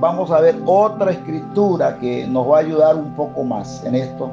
vamos 0.00 0.30
a 0.30 0.40
ver 0.40 0.56
otra 0.66 1.12
escritura 1.12 1.98
que 1.98 2.26
nos 2.26 2.48
va 2.50 2.58
a 2.58 2.60
ayudar 2.60 2.96
un 2.96 3.14
poco 3.14 3.44
más 3.44 3.84
en 3.84 3.94
esto. 3.94 4.30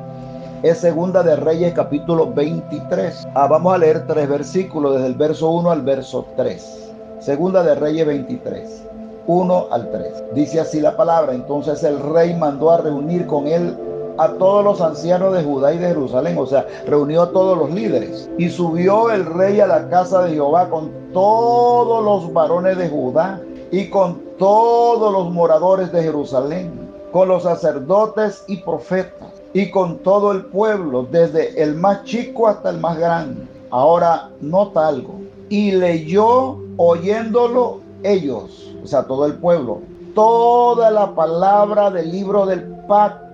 Es 0.63 0.79
segunda 0.79 1.23
de 1.23 1.35
Reyes 1.35 1.73
capítulo 1.73 2.31
23. 2.31 3.27
Ah, 3.33 3.47
vamos 3.47 3.73
a 3.73 3.77
leer 3.79 4.05
tres 4.05 4.29
versículos 4.29 4.93
desde 4.95 5.07
el 5.07 5.15
verso 5.15 5.49
1 5.49 5.71
al 5.71 5.81
verso 5.81 6.25
3. 6.37 6.93
Segunda 7.19 7.63
de 7.63 7.75
Reyes 7.75 8.05
23. 8.05 8.87
1 9.27 9.67
al 9.71 9.91
3. 9.91 10.23
Dice 10.35 10.59
así 10.59 10.79
la 10.79 10.95
palabra. 10.95 11.33
Entonces 11.33 11.83
el 11.83 11.99
rey 11.99 12.35
mandó 12.35 12.71
a 12.71 12.77
reunir 12.77 13.25
con 13.25 13.47
él 13.47 13.75
a 14.17 14.33
todos 14.33 14.63
los 14.63 14.81
ancianos 14.81 15.33
de 15.33 15.43
Judá 15.43 15.73
y 15.73 15.79
de 15.79 15.87
Jerusalén, 15.87 16.37
o 16.37 16.45
sea, 16.45 16.67
reunió 16.85 17.23
a 17.23 17.31
todos 17.31 17.57
los 17.57 17.71
líderes. 17.71 18.29
Y 18.37 18.49
subió 18.49 19.09
el 19.09 19.25
rey 19.25 19.59
a 19.61 19.67
la 19.67 19.89
casa 19.89 20.23
de 20.23 20.33
Jehová 20.33 20.69
con 20.69 20.91
todos 21.11 22.03
los 22.03 22.31
varones 22.33 22.77
de 22.77 22.87
Judá 22.89 23.41
y 23.71 23.89
con 23.89 24.21
todos 24.37 25.11
los 25.11 25.31
moradores 25.31 25.91
de 25.91 26.03
Jerusalén, 26.03 26.91
con 27.11 27.29
los 27.29 27.43
sacerdotes 27.43 28.43
y 28.47 28.57
profetas, 28.57 29.29
y 29.53 29.69
con 29.69 29.97
todo 29.99 30.31
el 30.31 30.45
pueblo, 30.45 31.07
desde 31.09 31.61
el 31.61 31.75
más 31.75 32.03
chico 32.03 32.47
hasta 32.47 32.69
el 32.69 32.79
más 32.79 32.97
grande. 32.97 33.47
Ahora 33.69 34.29
nota 34.39 34.87
algo. 34.87 35.19
Y 35.49 35.71
leyó 35.71 36.57
oyéndolo 36.77 37.79
ellos, 38.03 38.73
o 38.83 38.87
sea, 38.87 39.03
todo 39.03 39.25
el 39.25 39.33
pueblo, 39.33 39.81
toda 40.15 40.89
la 40.91 41.13
palabra 41.13 41.91
del 41.91 42.11
libro 42.11 42.45
del 42.45 42.63
pacto 42.87 43.30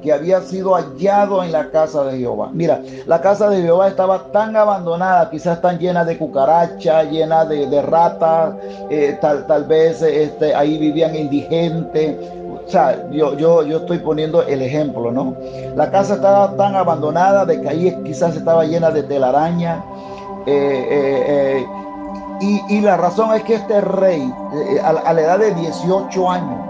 que 0.00 0.12
había 0.12 0.40
sido 0.40 0.74
hallado 0.74 1.42
en 1.44 1.52
la 1.52 1.70
casa 1.70 2.04
de 2.04 2.18
Jehová. 2.18 2.50
Mira, 2.52 2.80
la 3.06 3.20
casa 3.20 3.48
de 3.48 3.62
Jehová 3.62 3.88
estaba 3.88 4.30
tan 4.32 4.56
abandonada, 4.56 5.30
quizás 5.30 5.60
tan 5.60 5.78
llena 5.78 6.04
de 6.04 6.18
cucarachas, 6.18 7.10
llena 7.10 7.44
de, 7.44 7.82
ratas, 7.82 8.54
eh, 8.90 9.18
tal, 9.20 9.46
tal 9.46 9.64
vez 9.64 10.02
este, 10.02 10.54
ahí 10.54 10.78
vivían 10.78 11.14
indigentes. 11.14 12.16
O 12.66 12.70
sea, 12.70 13.08
yo, 13.10 13.36
yo, 13.36 13.62
yo 13.62 13.78
estoy 13.78 13.98
poniendo 13.98 14.42
el 14.42 14.62
ejemplo, 14.62 15.10
¿no? 15.10 15.34
La 15.74 15.90
casa 15.90 16.14
estaba 16.14 16.56
tan 16.56 16.76
abandonada 16.76 17.44
de 17.44 17.60
que 17.60 17.68
ahí 17.68 18.02
quizás 18.04 18.36
estaba 18.36 18.64
llena 18.64 18.90
de 18.90 19.02
telaraña. 19.02 19.82
Eh, 20.46 20.86
eh, 20.90 21.66
y, 22.40 22.76
y, 22.76 22.80
la 22.80 22.96
razón 22.96 23.34
es 23.34 23.42
que 23.42 23.54
este 23.54 23.80
rey, 23.82 24.32
a 24.82 25.12
la 25.12 25.20
edad 25.20 25.38
de 25.38 25.52
18 25.52 26.30
años, 26.30 26.69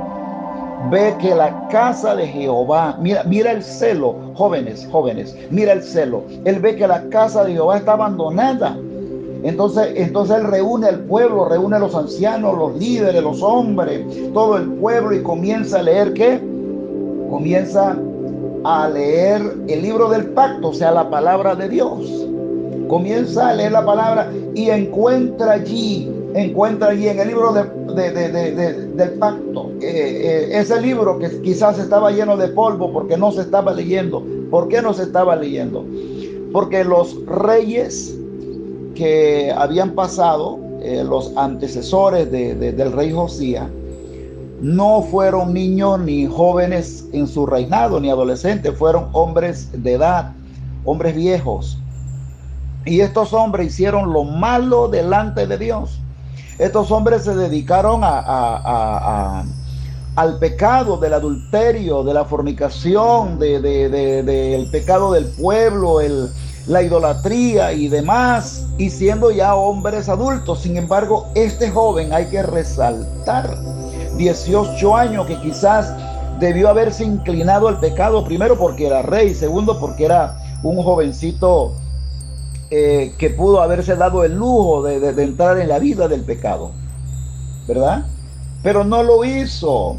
ve 0.88 1.14
que 1.20 1.34
la 1.34 1.68
casa 1.68 2.14
de 2.14 2.26
Jehová, 2.26 2.96
mira, 3.00 3.22
mira 3.24 3.52
el 3.52 3.62
celo, 3.62 4.16
jóvenes, 4.34 4.88
jóvenes, 4.90 5.36
mira 5.50 5.72
el 5.72 5.82
celo. 5.82 6.22
Él 6.44 6.60
ve 6.60 6.76
que 6.76 6.86
la 6.86 7.02
casa 7.10 7.44
de 7.44 7.52
Jehová 7.52 7.76
está 7.76 7.92
abandonada. 7.92 8.76
Entonces, 9.42 9.92
entonces 9.96 10.36
él 10.36 10.44
reúne 10.44 10.88
al 10.88 11.00
pueblo, 11.00 11.48
reúne 11.48 11.76
a 11.76 11.80
los 11.80 11.94
ancianos, 11.94 12.56
los 12.56 12.76
líderes, 12.76 13.22
los 13.22 13.42
hombres, 13.42 14.04
todo 14.32 14.56
el 14.56 14.66
pueblo 14.74 15.14
y 15.14 15.22
comienza 15.22 15.80
a 15.80 15.82
leer 15.82 16.12
qué? 16.12 16.40
Comienza 17.30 17.96
a 18.64 18.88
leer 18.88 19.40
el 19.68 19.82
libro 19.82 20.10
del 20.10 20.26
pacto, 20.28 20.68
o 20.68 20.74
sea, 20.74 20.92
la 20.92 21.08
palabra 21.08 21.54
de 21.54 21.68
Dios. 21.68 22.26
Comienza 22.88 23.48
a 23.48 23.54
leer 23.54 23.72
la 23.72 23.84
palabra 23.84 24.30
y 24.54 24.68
encuentra 24.68 25.52
allí 25.52 26.10
encuentra 26.34 26.90
allí 26.90 27.08
en 27.08 27.18
el 27.18 27.28
libro 27.28 27.52
del 27.52 27.66
pacto, 29.18 29.70
eh, 29.80 30.48
eh, 30.52 30.58
ese 30.58 30.80
libro 30.80 31.18
que 31.18 31.40
quizás 31.42 31.78
estaba 31.78 32.10
lleno 32.10 32.36
de 32.36 32.48
polvo 32.48 32.92
porque 32.92 33.16
no 33.16 33.32
se 33.32 33.42
estaba 33.42 33.72
leyendo. 33.72 34.24
¿Por 34.50 34.68
qué 34.68 34.82
no 34.82 34.92
se 34.92 35.04
estaba 35.04 35.36
leyendo? 35.36 35.84
Porque 36.52 36.84
los 36.84 37.24
reyes 37.26 38.16
que 38.94 39.52
habían 39.56 39.92
pasado, 39.92 40.58
eh, 40.82 41.04
los 41.04 41.36
antecesores 41.36 42.30
del 42.30 42.92
rey 42.92 43.12
Josías, 43.12 43.68
no 44.60 45.02
fueron 45.02 45.54
niños 45.54 46.00
ni 46.00 46.26
jóvenes 46.26 47.06
en 47.12 47.26
su 47.26 47.46
reinado, 47.46 47.98
ni 48.00 48.10
adolescentes, 48.10 48.76
fueron 48.76 49.08
hombres 49.12 49.70
de 49.72 49.92
edad, 49.92 50.32
hombres 50.84 51.14
viejos. 51.14 51.78
Y 52.84 53.00
estos 53.00 53.32
hombres 53.32 53.68
hicieron 53.68 54.12
lo 54.12 54.24
malo 54.24 54.88
delante 54.88 55.46
de 55.46 55.58
Dios. 55.58 55.99
Estos 56.60 56.90
hombres 56.90 57.24
se 57.24 57.34
dedicaron 57.34 58.02
a, 58.04 59.44
al 60.14 60.38
pecado 60.38 60.98
del 60.98 61.14
adulterio, 61.14 62.04
de 62.04 62.12
la 62.12 62.26
fornicación, 62.26 63.38
del 63.38 64.68
pecado 64.70 65.12
del 65.12 65.24
pueblo, 65.24 66.02
el, 66.02 66.28
la 66.66 66.82
idolatría 66.82 67.72
y 67.72 67.88
demás, 67.88 68.66
y 68.76 68.90
siendo 68.90 69.30
ya 69.30 69.54
hombres 69.54 70.10
adultos. 70.10 70.60
Sin 70.60 70.76
embargo, 70.76 71.28
este 71.34 71.70
joven 71.70 72.12
hay 72.12 72.26
que 72.26 72.42
resaltar, 72.42 73.56
18 74.18 74.96
años 74.96 75.26
que 75.26 75.40
quizás 75.40 75.94
debió 76.40 76.68
haberse 76.68 77.04
inclinado 77.04 77.68
al 77.68 77.80
pecado, 77.80 78.22
primero 78.22 78.58
porque 78.58 78.86
era 78.86 79.00
rey, 79.00 79.34
segundo 79.34 79.80
porque 79.80 80.04
era 80.04 80.36
un 80.62 80.76
jovencito 80.82 81.72
eh, 82.70 83.14
que 83.18 83.30
pudo 83.30 83.62
haberse 83.62 83.96
dado 83.96 84.24
el 84.24 84.36
lujo 84.36 84.82
de, 84.82 85.08
entrar 85.22 85.58
en 85.58 85.68
la 85.68 85.78
vida 85.78 86.06
del 86.06 86.22
pecado, 86.22 86.70
¿verdad? 87.66 88.06
Pero 88.62 88.84
no 88.84 89.02
lo 89.02 89.24
hizo. 89.24 89.96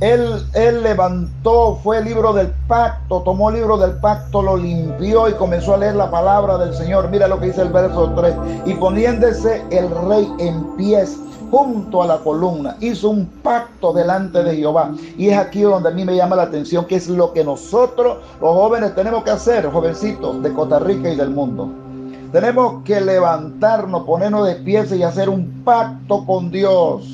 Él, 0.00 0.42
él, 0.54 0.82
levantó, 0.82 1.78
fue 1.82 1.98
el 1.98 2.06
libro 2.06 2.32
del 2.32 2.48
pacto, 2.66 3.22
tomó 3.22 3.50
el 3.50 3.56
libro 3.56 3.76
del 3.76 3.92
pacto, 4.00 4.42
lo 4.42 4.56
limpió 4.56 5.28
y 5.28 5.34
comenzó 5.34 5.74
a 5.74 5.76
leer 5.76 5.94
la 5.94 6.10
palabra 6.10 6.58
del 6.58 6.74
Señor. 6.74 7.08
Mira 7.10 7.28
lo 7.28 7.38
que 7.38 7.46
dice 7.46 7.62
el 7.62 7.68
verso 7.68 8.10
3. 8.16 8.34
Y 8.66 8.74
poniéndose 8.74 9.62
el 9.70 9.88
rey 10.08 10.28
en 10.38 10.76
pies 10.76 11.18
junto 11.52 12.02
a 12.02 12.06
la 12.06 12.16
columna, 12.16 12.78
hizo 12.80 13.10
un 13.10 13.26
pacto 13.26 13.92
delante 13.92 14.42
de 14.42 14.56
Jehová. 14.56 14.90
Y 15.18 15.28
es 15.28 15.36
aquí 15.36 15.60
donde 15.60 15.90
a 15.90 15.92
mí 15.92 16.02
me 16.02 16.16
llama 16.16 16.34
la 16.34 16.44
atención, 16.44 16.86
que 16.86 16.96
es 16.96 17.08
lo 17.08 17.34
que 17.34 17.44
nosotros, 17.44 18.20
los 18.40 18.54
jóvenes, 18.54 18.94
tenemos 18.94 19.22
que 19.22 19.32
hacer, 19.32 19.70
jovencitos 19.70 20.42
de 20.42 20.50
Costa 20.54 20.78
Rica 20.78 21.10
y 21.10 21.16
del 21.16 21.28
mundo. 21.28 21.68
Tenemos 22.32 22.82
que 22.84 23.02
levantarnos, 23.02 24.04
ponernos 24.04 24.46
de 24.46 24.54
pies 24.54 24.90
y 24.92 25.02
hacer 25.02 25.28
un 25.28 25.62
pacto 25.62 26.24
con 26.24 26.50
Dios. 26.50 27.06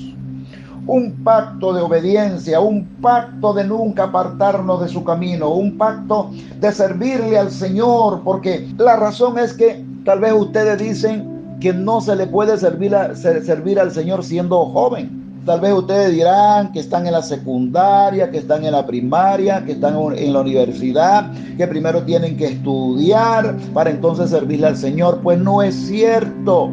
Un 0.87 1.17
pacto 1.25 1.73
de 1.73 1.83
obediencia, 1.83 2.61
un 2.61 2.87
pacto 3.03 3.53
de 3.53 3.65
nunca 3.65 4.05
apartarnos 4.05 4.81
de 4.81 4.89
su 4.89 5.03
camino, 5.03 5.51
un 5.51 5.77
pacto 5.77 6.31
de 6.61 6.71
servirle 6.71 7.37
al 7.37 7.51
Señor, 7.51 8.21
porque 8.23 8.69
la 8.79 8.95
razón 8.95 9.37
es 9.37 9.53
que 9.53 9.85
tal 10.05 10.21
vez 10.21 10.33
ustedes 10.33 10.79
dicen 10.79 11.38
que 11.61 11.73
no 11.73 12.01
se 12.01 12.17
le 12.17 12.27
puede 12.27 12.57
servir, 12.59 12.97
servir 13.15 13.81
al 13.81 13.93
Señor 13.93 14.25
siendo 14.25 14.65
joven. 14.67 15.19
Tal 15.45 15.61
vez 15.61 15.73
ustedes 15.73 16.13
dirán 16.13 16.73
que 16.73 16.81
están 16.81 17.07
en 17.07 17.13
la 17.13 17.23
secundaria, 17.23 18.31
que 18.31 18.37
están 18.37 18.65
en 18.67 18.73
la 18.73 18.87
primaria, 18.87 19.65
que 19.65 19.73
están 19.73 19.97
en 20.15 20.33
la 20.35 20.41
universidad, 20.41 21.33
que 21.57 21.67
primero 21.67 22.03
tienen 22.03 22.37
que 22.37 22.49
estudiar 22.49 23.57
para 23.73 23.89
entonces 23.89 24.29
servirle 24.29 24.67
al 24.67 24.77
Señor. 24.77 25.21
Pues 25.23 25.39
no 25.39 25.63
es 25.63 25.75
cierto. 25.75 26.71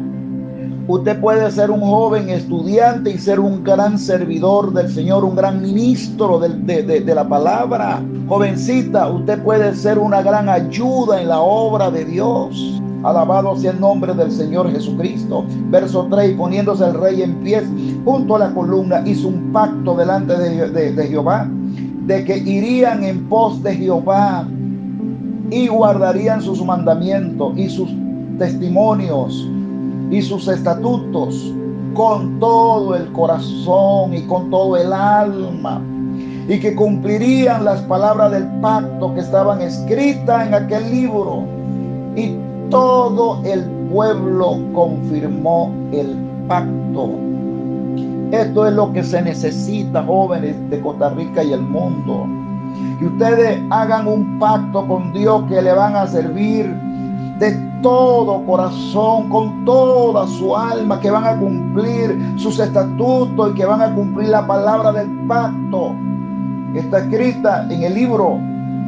Usted 0.88 1.18
puede 1.20 1.50
ser 1.50 1.70
un 1.70 1.80
joven 1.80 2.28
estudiante 2.28 3.10
y 3.10 3.18
ser 3.18 3.40
un 3.40 3.64
gran 3.64 3.98
servidor 3.98 4.72
del 4.72 4.88
Señor, 4.92 5.24
un 5.24 5.34
gran 5.34 5.62
ministro 5.62 6.38
de, 6.38 6.82
de, 6.82 7.14
la 7.14 7.26
palabra. 7.26 8.02
Jovencita, 8.28 9.08
usted 9.08 9.42
puede 9.42 9.74
ser 9.74 9.98
una 9.98 10.22
gran 10.22 10.48
ayuda 10.48 11.20
en 11.20 11.28
la 11.28 11.40
obra 11.40 11.90
de 11.90 12.04
Dios. 12.04 12.82
Alabado 13.02 13.56
sea 13.56 13.72
el 13.72 13.80
nombre 13.80 14.14
del 14.14 14.30
Señor 14.30 14.70
Jesucristo. 14.70 15.44
Verso 15.70 16.06
3, 16.10 16.36
poniéndose 16.36 16.84
el 16.84 16.94
rey 16.94 17.22
en 17.22 17.34
pie 17.36 17.62
junto 18.04 18.36
a 18.36 18.40
la 18.40 18.54
columna, 18.54 19.02
hizo 19.06 19.28
un 19.28 19.52
pacto 19.52 19.96
delante 19.96 20.36
de, 20.36 21.06
Jehová, 21.06 21.48
de 22.06 22.24
que 22.24 22.38
irían 22.38 23.04
en 23.04 23.28
pos 23.28 23.62
de 23.62 23.74
Jehová 23.74 24.46
y 25.50 25.68
guardarían 25.68 26.42
sus 26.42 26.64
mandamientos 26.64 27.56
y 27.56 27.68
sus 27.68 27.88
testimonios 28.38 29.48
y 30.10 30.22
sus 30.22 30.48
estatutos 30.48 31.54
con 31.94 32.38
todo 32.38 32.94
el 32.94 33.10
corazón 33.12 34.14
y 34.14 34.22
con 34.22 34.50
todo 34.50 34.76
el 34.76 34.92
alma 34.92 35.80
y 36.48 36.60
que 36.60 36.74
cumplirían 36.74 37.64
las 37.64 37.80
palabras 37.82 38.30
del 38.30 38.46
pacto 38.60 39.12
que 39.14 39.20
estaban 39.20 39.60
escritas 39.60 40.46
en 40.46 40.54
aquel 40.54 40.90
libro 40.90 41.42
y 42.14 42.36
todo 42.70 43.40
el 43.44 43.64
pueblo 43.90 44.58
confirmó 44.72 45.72
el 45.92 46.16
pacto. 46.48 47.10
Esto 48.32 48.66
es 48.66 48.74
lo 48.74 48.92
que 48.92 49.04
se 49.04 49.22
necesita, 49.22 50.02
jóvenes 50.04 50.56
de 50.70 50.80
Costa 50.80 51.10
Rica 51.10 51.44
y 51.44 51.52
el 51.52 51.62
mundo. 51.62 52.26
Que 52.98 53.06
ustedes 53.06 53.62
hagan 53.70 54.08
un 54.08 54.38
pacto 54.38 54.86
con 54.86 55.12
Dios 55.12 55.44
que 55.48 55.62
le 55.62 55.72
van 55.72 55.94
a 55.94 56.06
servir 56.06 56.66
de 57.38 57.52
todo 57.82 58.44
corazón, 58.46 59.28
con 59.28 59.64
toda 59.64 60.26
su 60.26 60.56
alma, 60.56 60.98
que 61.00 61.10
van 61.10 61.24
a 61.24 61.38
cumplir 61.38 62.18
sus 62.36 62.58
estatutos 62.58 63.52
y 63.52 63.54
que 63.54 63.64
van 63.64 63.82
a 63.82 63.94
cumplir 63.94 64.30
la 64.30 64.46
palabra 64.46 64.92
del 64.92 65.08
pacto. 65.28 65.94
Está 66.74 66.98
escrita 66.98 67.66
en 67.70 67.84
el 67.84 67.94
libro, 67.94 68.38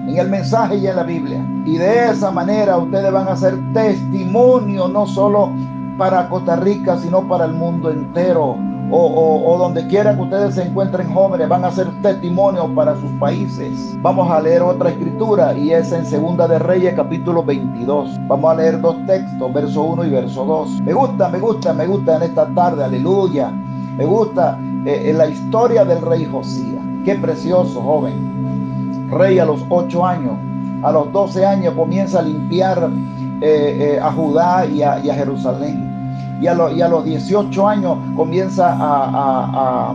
en 0.08 0.18
el 0.18 0.28
mensaje 0.28 0.76
y 0.76 0.86
en 0.86 0.96
la 0.96 1.02
Biblia. 1.02 1.44
Y 1.64 1.76
de 1.76 2.10
esa 2.10 2.30
manera 2.30 2.78
ustedes 2.78 3.12
van 3.12 3.28
a 3.28 3.36
ser 3.36 3.58
testimonio 3.72 4.88
no 4.88 5.06
solo 5.06 5.52
para 5.96 6.28
Costa 6.28 6.56
Rica, 6.56 6.96
sino 6.98 7.26
para 7.26 7.44
el 7.44 7.52
mundo 7.52 7.90
entero 7.90 8.56
o, 8.90 9.56
donde 9.58 9.86
quiera 9.86 10.14
que 10.14 10.22
ustedes 10.22 10.54
se 10.54 10.62
encuentren 10.62 11.12
jóvenes, 11.12 11.48
van 11.48 11.64
a 11.64 11.70
ser 11.70 11.88
testimonio 12.02 12.74
para 12.74 12.94
sus 12.96 13.10
países. 13.18 13.96
Vamos 14.00 14.30
a 14.30 14.40
leer 14.40 14.62
otra 14.62 14.90
escritura 14.90 15.56
y 15.56 15.72
es 15.72 15.92
en 15.92 16.06
Segunda 16.06 16.48
de 16.48 16.58
Reyes 16.58 16.94
capítulo 16.94 17.42
22. 17.42 18.18
Vamos 18.28 18.50
a 18.50 18.54
leer 18.54 18.80
dos 18.80 18.96
textos, 19.06 19.52
verso 19.52 19.82
1 19.82 20.04
y 20.06 20.10
verso 20.10 20.44
2. 20.44 20.82
Me 20.82 20.92
gusta, 20.92 21.28
me 21.28 21.38
gusta, 21.38 21.74
me 21.74 21.86
gusta 21.86 22.16
en 22.16 22.22
esta 22.22 22.46
tarde, 22.54 22.84
aleluya. 22.84 23.50
Me 23.50 24.04
gusta 24.04 24.58
eh, 24.86 25.10
en 25.10 25.18
la 25.18 25.26
historia 25.28 25.84
del 25.84 26.00
rey 26.00 26.24
Josías. 26.24 26.82
Qué 27.04 27.14
precioso, 27.16 27.80
joven. 27.82 28.38
Rey 29.10 29.38
a 29.38 29.44
los 29.44 29.64
8 29.68 30.06
años. 30.06 30.34
A 30.82 30.92
los 30.92 31.12
12 31.12 31.44
años 31.44 31.74
comienza 31.74 32.20
a 32.20 32.22
limpiar 32.22 32.90
eh, 33.40 33.96
eh, 33.96 34.00
a 34.00 34.12
Judá 34.12 34.66
y 34.66 34.82
a 34.82 35.14
Jerusalén 35.14 35.88
y 36.40 36.46
a, 36.46 36.54
los 36.54 37.04
18 37.04 37.68
años 37.68 37.98
comienza 38.16 38.76
a, 38.78 39.94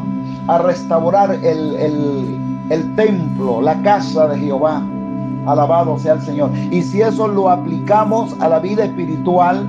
restaurar 0.61 1.39
el 1.41 2.95
templo, 2.95 3.61
la 3.61 3.81
casa 3.81 4.27
de 4.27 4.39
Jehová. 4.39 4.81
Alabado 5.45 5.99
sea 5.99 6.13
el 6.13 6.21
Señor. 6.21 6.51
Y 6.71 6.81
si 6.81 7.01
eso 7.01 7.27
lo 7.27 7.49
aplicamos 7.49 8.35
a 8.39 8.47
la 8.47 8.59
vida 8.59 8.85
espiritual, 8.85 9.67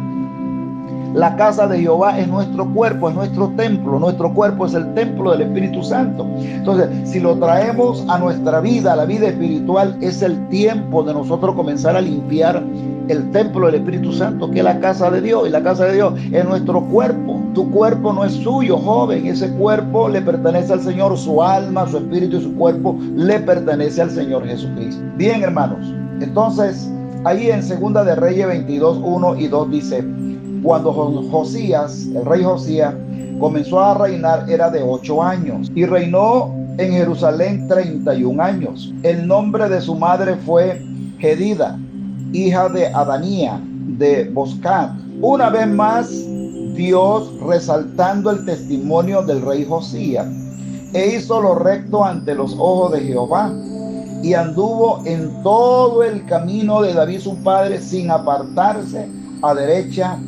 la 1.15 1.37
casa 1.37 1.69
de 1.69 1.81
Jehová 1.81 2.19
es 2.19 2.27
nuestro 2.27 2.69
cuerpo, 2.75 3.09
es 3.09 3.15
nuestro 3.15 3.49
templo. 3.57 4.01
Nuestro 4.01 4.35
cuerpo 4.35 4.67
es 4.67 4.75
el 4.75 4.93
templo 4.95 5.31
del 5.31 5.43
Espíritu 5.43 5.83
Santo. 5.85 6.27
Entonces, 6.39 6.89
si 7.09 7.21
lo 7.21 7.37
traemos 7.37 8.05
a 8.09 8.19
nuestra 8.19 8.61
vida, 8.61 8.93
a 8.93 8.97
la 8.97 9.05
vida 9.05 9.29
espiritual, 9.29 9.97
es 10.01 10.23
el 10.23 10.49
tiempo 10.49 11.05
de 11.05 11.15
nosotros 11.15 11.55
comenzar 11.55 11.97
a 11.97 12.01
limpiar 12.01 12.63
el 13.07 13.31
templo 13.31 13.67
del 13.67 13.77
Espíritu 13.77 14.13
Santo, 14.13 14.51
que 14.51 14.59
es 14.59 14.65
la 14.65 14.81
casa 14.81 15.09
de 15.09 15.21
Dios, 15.21 15.47
y 15.47 15.51
la 15.51 15.63
casa 15.63 15.85
de 15.85 15.95
Dios 15.95 16.15
es 16.33 16.45
nuestro 16.45 16.81
cuerpo. 16.87 17.41
Tu 17.55 17.71
cuerpo 17.71 18.13
no 18.13 18.25
es 18.25 18.33
suyo, 18.33 18.77
joven, 18.79 19.27
ese 19.27 19.51
cuerpo 19.51 20.09
le 20.09 20.21
pertenece 20.21 20.73
al 20.73 20.81
Señor, 20.81 21.17
su 21.17 21.41
alma, 21.41 21.87
su 21.87 21.99
espíritu 21.99 22.39
y 22.39 22.43
su 22.43 22.55
cuerpo 22.57 22.99
le 23.15 23.39
pertenece 23.39 24.03
al 24.03 24.11
Señor 24.11 24.45
Jesucristo. 24.47 25.01
Bien, 25.17 25.45
hermanos, 25.45 25.95
entonces 26.21 26.91
ahí 27.25 27.51
en 27.51 27.63
Segunda 27.63 28.03
de 28.03 28.17
Reyes 28.17 28.49
22, 28.49 29.01
1 29.03 29.37
y 29.37 29.49
2 29.49 29.71
dice, 29.71 30.05
cuando 30.65 30.93
Josías, 31.31 32.07
el 32.07 32.25
rey 32.25 32.43
Josías, 32.43 32.95
comenzó 33.39 33.81
a 33.81 33.95
reinar 33.95 34.51
era 34.51 34.71
de 34.71 34.83
8 34.83 35.23
años 35.23 35.71
y 35.75 35.85
reinó 35.85 36.53
en 36.79 36.91
Jerusalén 36.91 37.69
31 37.69 38.43
años. 38.43 38.93
El 39.03 39.27
nombre 39.27 39.69
de 39.69 39.81
su 39.81 39.95
madre 39.95 40.37
fue 40.37 40.83
Gedida 41.19 41.79
hija 42.33 42.69
de 42.69 42.89
Adanía 42.89 43.61
de 43.63 44.29
Boscat. 44.31 44.91
Una 45.21 45.51
vez 45.51 45.69
más, 45.69 46.11
Dios 46.75 47.31
resaltando 47.47 48.31
el 48.31 48.45
testimonio 48.45 49.23
del 49.23 49.43
rey 49.43 49.65
Josías, 49.65 50.27
e 50.93 51.15
hizo 51.15 51.41
lo 51.41 51.55
recto 51.55 52.05
ante 52.05 52.35
los 52.35 52.55
ojos 52.55 52.93
de 52.93 53.03
Jehová, 53.03 53.53
y 54.23 54.35
anduvo 54.35 55.03
en 55.05 55.31
todo 55.43 56.03
el 56.03 56.25
camino 56.27 56.83
de 56.83 56.95
David 56.95 57.21
su 57.21 57.37
padre 57.43 57.81
sin 57.81 58.11
apartarse 58.11 59.09
a 59.43 59.55
derecha 59.55 60.19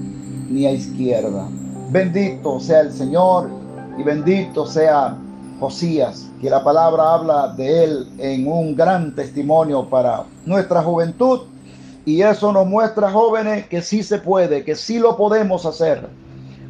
ni 0.48 0.66
a 0.66 0.72
izquierda. 0.72 1.48
Bendito 1.90 2.61
sea 2.61 2.80
el 2.80 2.92
Señor 2.92 3.48
y 3.98 4.02
bendito 4.02 4.66
sea 4.66 5.16
Josías, 5.61 6.28
que 6.40 6.50
la 6.50 6.62
palabra 6.62 7.14
habla 7.14 7.54
de 7.56 7.85
él 7.85 8.09
en 8.18 8.46
un 8.46 8.76
gran 8.76 9.14
testimonio 9.14 9.88
para 9.88 10.24
nuestra 10.44 10.82
juventud 10.82 11.40
y 12.04 12.22
eso 12.22 12.52
nos 12.52 12.66
muestra, 12.66 13.11
jóvenes, 13.11 13.66
que 13.66 13.82
sí 13.82 14.02
se 14.02 14.18
puede, 14.18 14.62
que 14.62 14.76
sí 14.76 14.98
lo 14.98 15.16
podemos 15.16 15.66
hacer. 15.66 16.09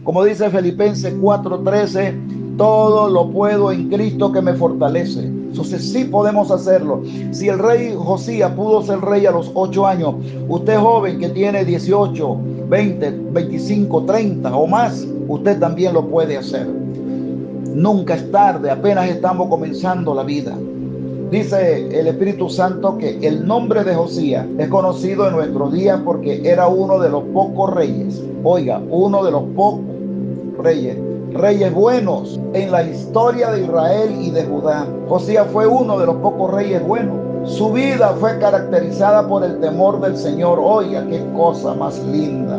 Como 0.03 0.25
dice 0.25 0.49
Filipenses 0.49 1.13
4:13, 1.15 2.57
todo 2.57 3.11
lo 3.11 3.31
puedo 3.31 3.71
en 3.71 3.91
Cristo 3.91 4.33
que 4.33 4.41
me 4.41 4.55
fortalece. 4.55 5.25
Entonces 5.25 5.93
sí 5.93 6.05
podemos 6.05 6.51
hacerlo. 6.51 7.03
Si 7.33 7.49
el 7.49 7.59
rey 7.59 7.95
Josías 7.95 8.51
pudo 8.53 8.83
ser 8.83 9.01
rey 9.01 9.27
a 9.27 9.31
los 9.31 9.51
8 9.53 9.87
años, 9.87 10.15
usted 10.49 10.79
joven 10.79 11.19
que 11.19 11.29
tiene 11.29 11.65
18, 11.65 12.39
20, 12.69 13.11
25, 13.33 14.05
30 14.05 14.57
o 14.57 14.67
más, 14.67 15.07
usted 15.29 15.59
también 15.59 15.95
lo 15.95 16.07
puede 16.07 16.37
hacer. 16.37 16.67
Nunca 17.75 18.15
es 18.15 18.31
tarde, 18.31 18.71
apenas 18.71 19.09
estamos 19.09 19.49
comenzando 19.49 20.15
la 20.15 20.23
vida. 20.23 20.57
Dice 21.31 21.89
el 21.99 22.07
Espíritu 22.07 22.49
Santo 22.49 22.99
que 22.99 23.19
el 23.27 23.47
nombre 23.47 23.83
de 23.83 23.95
Josías 23.95 24.47
es 24.59 24.69
conocido 24.69 25.27
en 25.27 25.35
nuestros 25.35 25.73
días 25.73 26.01
porque 26.05 26.41
era 26.45 26.69
uno 26.69 27.01
de 27.01 27.11
los 27.11 27.25
pocos 27.25 27.75
reyes. 27.75 28.23
Oiga, 28.45 28.81
uno 28.91 29.25
de 29.25 29.33
los 29.33 29.43
pocos 29.57 29.81
reyes. 30.59 30.97
Reyes 31.33 31.75
buenos 31.75 32.41
en 32.55 32.71
la 32.71 32.85
historia 32.85 33.51
de 33.51 33.65
Israel 33.65 34.17
y 34.21 34.31
de 34.31 34.45
Judá. 34.45 34.87
Josías 35.09 35.47
fue 35.53 35.67
uno 35.67 35.99
de 35.99 36.07
los 36.07 36.17
pocos 36.17 36.55
reyes 36.55 36.83
buenos. 36.87 37.26
Su 37.47 37.71
vida 37.71 38.13
fue 38.19 38.39
caracterizada 38.41 39.27
por 39.29 39.45
el 39.45 39.61
temor 39.61 40.01
del 40.01 40.17
Señor. 40.17 40.59
Oiga, 40.61 41.07
qué 41.09 41.25
cosa 41.37 41.75
más 41.75 41.97
linda. 42.01 42.59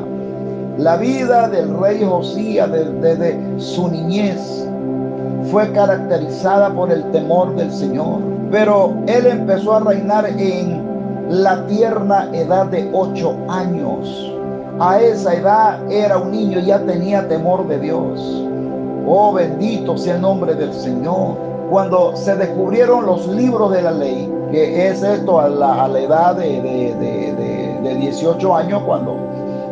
La 0.78 0.95
vida 0.95 1.50
del 1.50 1.78
rey 1.78 2.06
Josías 2.06 2.71
desde 2.71 3.38
su 3.60 3.89
niñez 3.89 4.65
fue 5.52 5.69
caracterizada 5.73 6.73
por 6.73 6.89
el 6.89 7.04
temor 7.12 7.54
del 7.58 7.69
Señor. 7.69 8.19
Pero 8.50 8.93
él 9.08 9.26
empezó 9.26 9.76
a 9.76 9.82
reinar 9.82 10.26
en 10.26 10.88
la 11.30 11.67
tierna 11.67 12.30
edad 12.34 12.67
de 12.67 12.89
ocho 12.93 13.36
años. 13.50 14.34
A 14.80 15.02
esa 15.02 15.34
edad 15.34 15.91
era 15.91 16.17
un 16.17 16.32
niño, 16.32 16.60
ya 16.62 16.80
tenía 16.80 17.28
temor 17.28 17.67
de 17.67 17.80
Dios. 17.80 18.45
Oh, 19.06 19.34
bendito 19.34 19.97
sea 19.97 20.15
el 20.15 20.21
nombre 20.21 20.56
del 20.56 20.71
Señor. 20.73 21.36
Cuando 21.69 22.15
se 22.15 22.36
descubrieron 22.38 23.06
los 23.06 23.28
libros 23.28 23.73
de 23.73 23.82
la 23.82 23.91
ley, 23.91 24.37
que 24.52 24.88
es 24.88 25.04
esto 25.04 25.40
a 25.40 25.50
la, 25.50 26.00
edad 26.00 26.36
de, 26.36 26.62
de, 26.62 27.96
18 27.96 28.56
años, 28.56 28.82
cuando, 28.84 29.18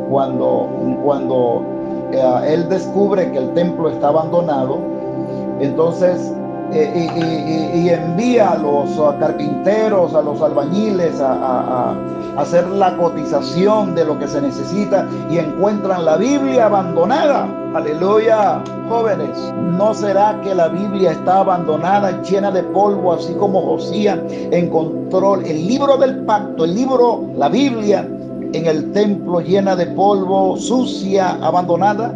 cuando, 0.10 0.70
cuando 1.04 1.64
eh, 2.12 2.54
él 2.54 2.70
descubre 2.70 3.32
que 3.32 3.38
el 3.38 3.54
templo 3.54 3.90
está 3.90 4.10
abandonado, 4.10 4.80
entonces 5.60 6.34
y, 6.74 7.90
envía 7.90 8.52
a 8.52 8.58
los 8.58 8.90
carpinteros, 9.20 10.14
a 10.14 10.22
los 10.22 10.42
albañiles 10.42 11.20
a, 11.22 11.96
hacer 12.38 12.68
la 12.68 12.98
cotización 12.98 13.96
de 13.96 14.04
lo 14.04 14.20
que 14.20 14.28
se 14.28 14.42
necesita 14.42 15.08
y 15.30 15.38
encuentran 15.38 16.04
la 16.04 16.18
Biblia 16.18 16.66
abandonada. 16.66 17.48
Aleluya, 17.74 18.62
jóvenes. 18.90 19.54
¿No 19.78 19.94
será 19.94 20.40
que 20.42 20.54
la 20.54 20.68
Biblia 20.68 21.12
está 21.12 21.40
abandonada, 21.40 22.22
llena 22.24 22.52
de 22.52 22.64
polvo, 22.64 23.14
así 23.14 23.34
como 23.36 23.62
Josías 23.62 24.20
encontró 24.52 25.36
el 25.36 25.68
libro 25.68 25.98
del 25.98 26.26
pacto, 26.26 26.66
el 26.66 26.76
libro, 26.76 27.24
la 27.38 27.48
Biblia, 27.48 28.08
en 28.54 28.66
el 28.66 28.92
templo 28.92 29.40
llena 29.40 29.76
de 29.76 29.86
polvo, 29.88 30.58
sucia, 30.58 31.38
abandonada? 31.42 32.14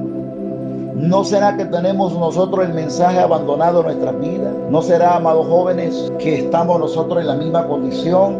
¿No 0.99 1.23
será 1.23 1.55
que 1.55 1.63
tenemos 1.63 2.13
nosotros 2.13 2.67
el 2.67 2.73
mensaje 2.73 3.19
abandonado 3.19 3.79
en 3.79 3.85
nuestras 3.85 4.19
vidas? 4.19 4.53
¿No 4.69 4.81
será, 4.81 5.15
amados 5.15 5.47
jóvenes, 5.47 6.11
que 6.19 6.39
estamos 6.39 6.77
nosotros 6.77 7.21
en 7.21 7.27
la 7.27 7.35
misma 7.35 7.65
condición 7.67 8.37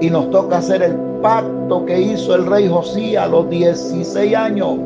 y 0.00 0.08
nos 0.08 0.30
toca 0.30 0.56
hacer 0.56 0.82
el 0.82 0.94
pacto 1.20 1.84
que 1.84 2.00
hizo 2.00 2.34
el 2.34 2.46
rey 2.46 2.66
Josías 2.66 3.24
a 3.24 3.28
los 3.28 3.50
16 3.50 4.34
años, 4.34 4.78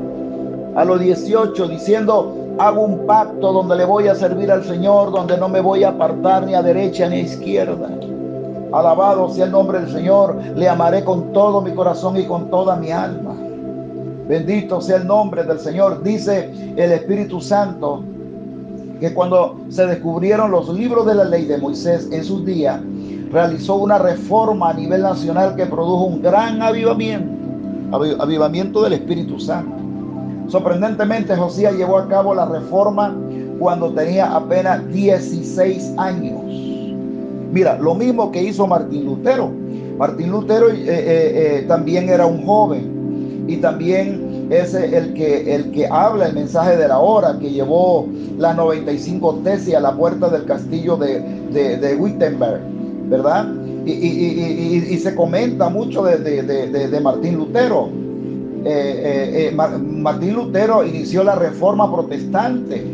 a 0.74 0.85
los 0.85 0.98
18, 0.98 1.68
diciendo, 1.68 2.35
hago 2.58 2.82
un 2.82 3.06
pacto 3.06 3.52
donde 3.52 3.76
le 3.76 3.85
voy 3.85 4.08
a 4.08 4.16
servir 4.16 4.50
al 4.50 4.64
Señor, 4.64 5.12
donde 5.12 5.38
no 5.38 5.48
me 5.48 5.61
voy 5.61 5.85
a 5.85 5.90
apartar 5.90 6.44
ni 6.44 6.54
a 6.54 6.62
derecha 6.62 7.08
ni 7.08 7.16
a 7.16 7.20
izquierda? 7.20 7.88
Alabado 8.72 9.28
sea 9.28 9.44
el 9.44 9.52
nombre 9.52 9.78
del 9.78 9.92
Señor, 9.92 10.35
le 10.56 10.68
amaré 10.68 11.04
con 11.04 11.32
todo 11.32 11.61
mi 11.61 11.72
corazón 11.72 12.16
y 12.16 12.24
con 12.24 12.50
toda 12.50 12.74
mi 12.74 12.90
alma. 12.90 13.32
Bendito 14.33 14.81
sea 14.81 14.97
el 14.97 15.07
nombre 15.07 15.45
del 15.45 15.59
Señor. 15.59 16.03
Dice 16.03 16.51
el 16.77 16.90
Espíritu 16.90 17.38
Santo 17.38 18.03
que 18.99 19.12
cuando 19.12 19.61
se 19.68 19.85
descubrieron 19.85 20.51
los 20.51 20.71
libros 20.71 21.05
de 21.05 21.14
la 21.16 21.25
ley 21.25 21.45
de 21.45 21.59
Moisés 21.59 22.09
en 22.11 22.25
sus 22.25 22.42
días, 22.47 22.81
realizó 23.31 23.75
una 23.75 23.99
reforma 23.99 24.71
a 24.71 24.73
nivel 24.73 25.03
nacional 25.03 25.55
que 25.55 25.66
produjo 25.66 26.05
un 26.05 26.23
gran 26.23 26.62
avivamiento, 26.62 27.31
avivamiento 28.21 28.83
del 28.83 28.95
Espíritu 28.95 29.38
Santo. 29.38 29.77
Sorprendentemente, 30.49 31.37
Josías 31.37 31.75
llevó 31.75 31.99
a 31.99 32.09
cabo 32.09 32.35
la 32.35 32.47
reforma 32.47 33.14
cuando 33.59 33.92
tenía 33.92 34.35
apenas 34.35 34.90
16 34.95 35.92
años. 35.99 36.40
Mira, 37.53 37.77
lo 37.77 37.95
mismo 37.95 38.33
que 38.33 38.42
hizo 38.42 38.66
Martín 38.66 39.05
Lutero. 39.05 39.51
Martín 39.99 40.31
Lutero 40.31 40.71
eh, 40.71 40.85
eh, 40.87 41.59
eh, 41.59 41.64
también 41.68 42.09
era 42.09 42.25
un 42.25 42.47
joven 42.47 42.91
y 43.46 43.57
también 43.57 44.48
es 44.50 44.74
el 44.74 45.14
que, 45.14 45.55
el 45.55 45.70
que 45.72 45.87
habla 45.87 46.26
el 46.26 46.35
mensaje 46.35 46.76
de 46.76 46.88
la 46.88 46.98
hora, 46.98 47.38
que 47.38 47.50
llevó 47.50 48.07
las 48.38 48.57
95 48.57 49.40
tesis 49.44 49.74
a 49.74 49.81
la 49.81 49.96
puerta 49.96 50.28
del 50.28 50.44
castillo 50.44 50.96
de, 50.96 51.20
de, 51.50 51.96
Wittenberg, 51.96 52.61
¿verdad? 53.09 53.48
Y, 53.85 54.96
se 54.98 55.14
comenta 55.14 55.68
mucho 55.68 56.05
de, 56.05 57.00
Martín 57.02 57.37
Lutero. 57.37 57.88
Martín 59.55 60.35
Lutero 60.35 60.85
inició 60.85 61.24
la 61.24 61.35
reforma 61.35 61.92
protestante 61.92 62.85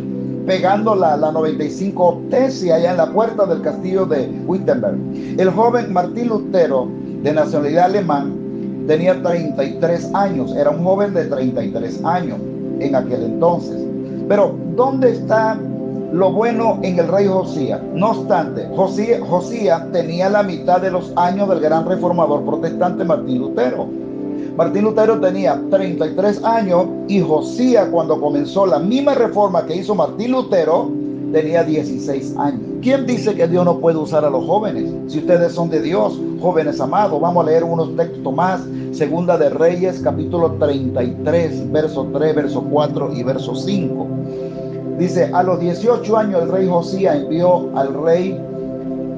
pegando 0.46 0.94
la, 0.94 1.14
la 1.18 1.30
95 1.30 2.22
tesis 2.30 2.72
allá 2.72 2.92
en 2.92 2.96
la 2.96 3.12
puerta 3.12 3.44
del 3.44 3.60
castillo 3.60 4.06
de 4.06 4.28
Wittenberg. 4.46 4.96
El 5.36 5.50
joven 5.50 5.92
Martín 5.92 6.28
Lutero, 6.28 6.88
de 7.22 7.34
nacionalidad 7.34 7.84
alemán, 7.84 8.37
tenía 8.88 9.22
33 9.22 10.14
años, 10.14 10.56
era 10.56 10.70
un 10.70 10.82
joven 10.82 11.14
de 11.14 11.26
33 11.26 12.04
años 12.04 12.38
en 12.80 12.94
aquel 12.96 13.22
entonces. 13.22 13.76
Pero, 14.28 14.56
¿dónde 14.74 15.10
está 15.10 15.56
lo 16.12 16.32
bueno 16.32 16.78
en 16.82 16.98
el 16.98 17.06
rey 17.06 17.26
Josías? 17.26 17.80
No 17.94 18.10
obstante, 18.10 18.66
Josías, 18.74 19.20
Josías 19.20 19.82
tenía 19.92 20.30
la 20.30 20.42
mitad 20.42 20.80
de 20.80 20.90
los 20.90 21.12
años 21.16 21.48
del 21.50 21.60
gran 21.60 21.86
reformador 21.86 22.44
protestante 22.44 23.04
Martín 23.04 23.38
Lutero. 23.38 23.86
Martín 24.56 24.84
Lutero 24.84 25.20
tenía 25.20 25.62
33 25.70 26.42
años 26.42 26.86
y 27.06 27.20
Josías 27.20 27.88
cuando 27.92 28.20
comenzó 28.20 28.66
la 28.66 28.78
misma 28.78 29.14
reforma 29.14 29.64
que 29.66 29.76
hizo 29.76 29.94
Martín 29.94 30.32
Lutero 30.32 30.90
tenía 31.32 31.62
16 31.62 32.36
años. 32.38 32.60
¿Quién 32.82 33.06
dice 33.06 33.34
que 33.34 33.46
Dios 33.46 33.64
no 33.64 33.78
puede 33.78 33.98
usar 33.98 34.24
a 34.24 34.30
los 34.30 34.44
jóvenes? 34.46 34.90
Si 35.08 35.18
ustedes 35.18 35.52
son 35.52 35.68
de 35.70 35.82
Dios, 35.82 36.18
jóvenes 36.40 36.80
amados, 36.80 37.20
vamos 37.20 37.44
a 37.44 37.50
leer 37.50 37.64
unos 37.64 37.94
textos 37.96 38.34
más. 38.34 38.60
Segunda 38.92 39.36
de 39.36 39.50
Reyes, 39.50 40.00
capítulo 40.02 40.52
33, 40.52 41.70
verso 41.70 42.08
3, 42.12 42.34
verso 42.34 42.64
4 42.70 43.12
y 43.14 43.22
verso 43.22 43.54
5. 43.54 44.06
Dice, 44.98 45.30
a 45.32 45.42
los 45.42 45.60
18 45.60 46.16
años 46.16 46.42
el 46.42 46.50
rey 46.50 46.68
Josías 46.68 47.16
envió 47.16 47.70
al 47.76 47.94
rey 48.02 48.40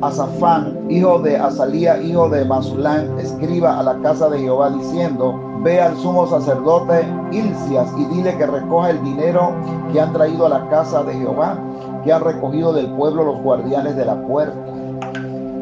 Azafán, 0.02 0.86
hijo 0.90 1.20
de 1.20 1.36
Azalía, 1.36 2.02
hijo 2.02 2.28
de 2.28 2.44
Masulán, 2.44 3.18
escriba 3.18 3.78
a 3.78 3.82
la 3.82 3.98
casa 4.02 4.28
de 4.28 4.40
Jehová 4.40 4.70
diciendo, 4.70 5.38
ve 5.62 5.80
al 5.80 5.96
sumo 5.98 6.26
sacerdote 6.26 7.06
Ilcias 7.30 7.92
y 7.96 8.04
dile 8.06 8.36
que 8.36 8.46
recoja 8.46 8.90
el 8.90 9.04
dinero 9.04 9.52
que 9.92 10.00
han 10.00 10.12
traído 10.12 10.46
a 10.46 10.50
la 10.50 10.68
casa 10.68 11.02
de 11.04 11.14
Jehová, 11.14 11.58
que 12.04 12.12
han 12.12 12.24
recogido 12.24 12.72
del 12.72 12.88
pueblo 12.92 13.24
los 13.24 13.42
guardianes 13.42 13.94
de 13.96 14.04
la 14.04 14.20
puerta, 14.26 14.69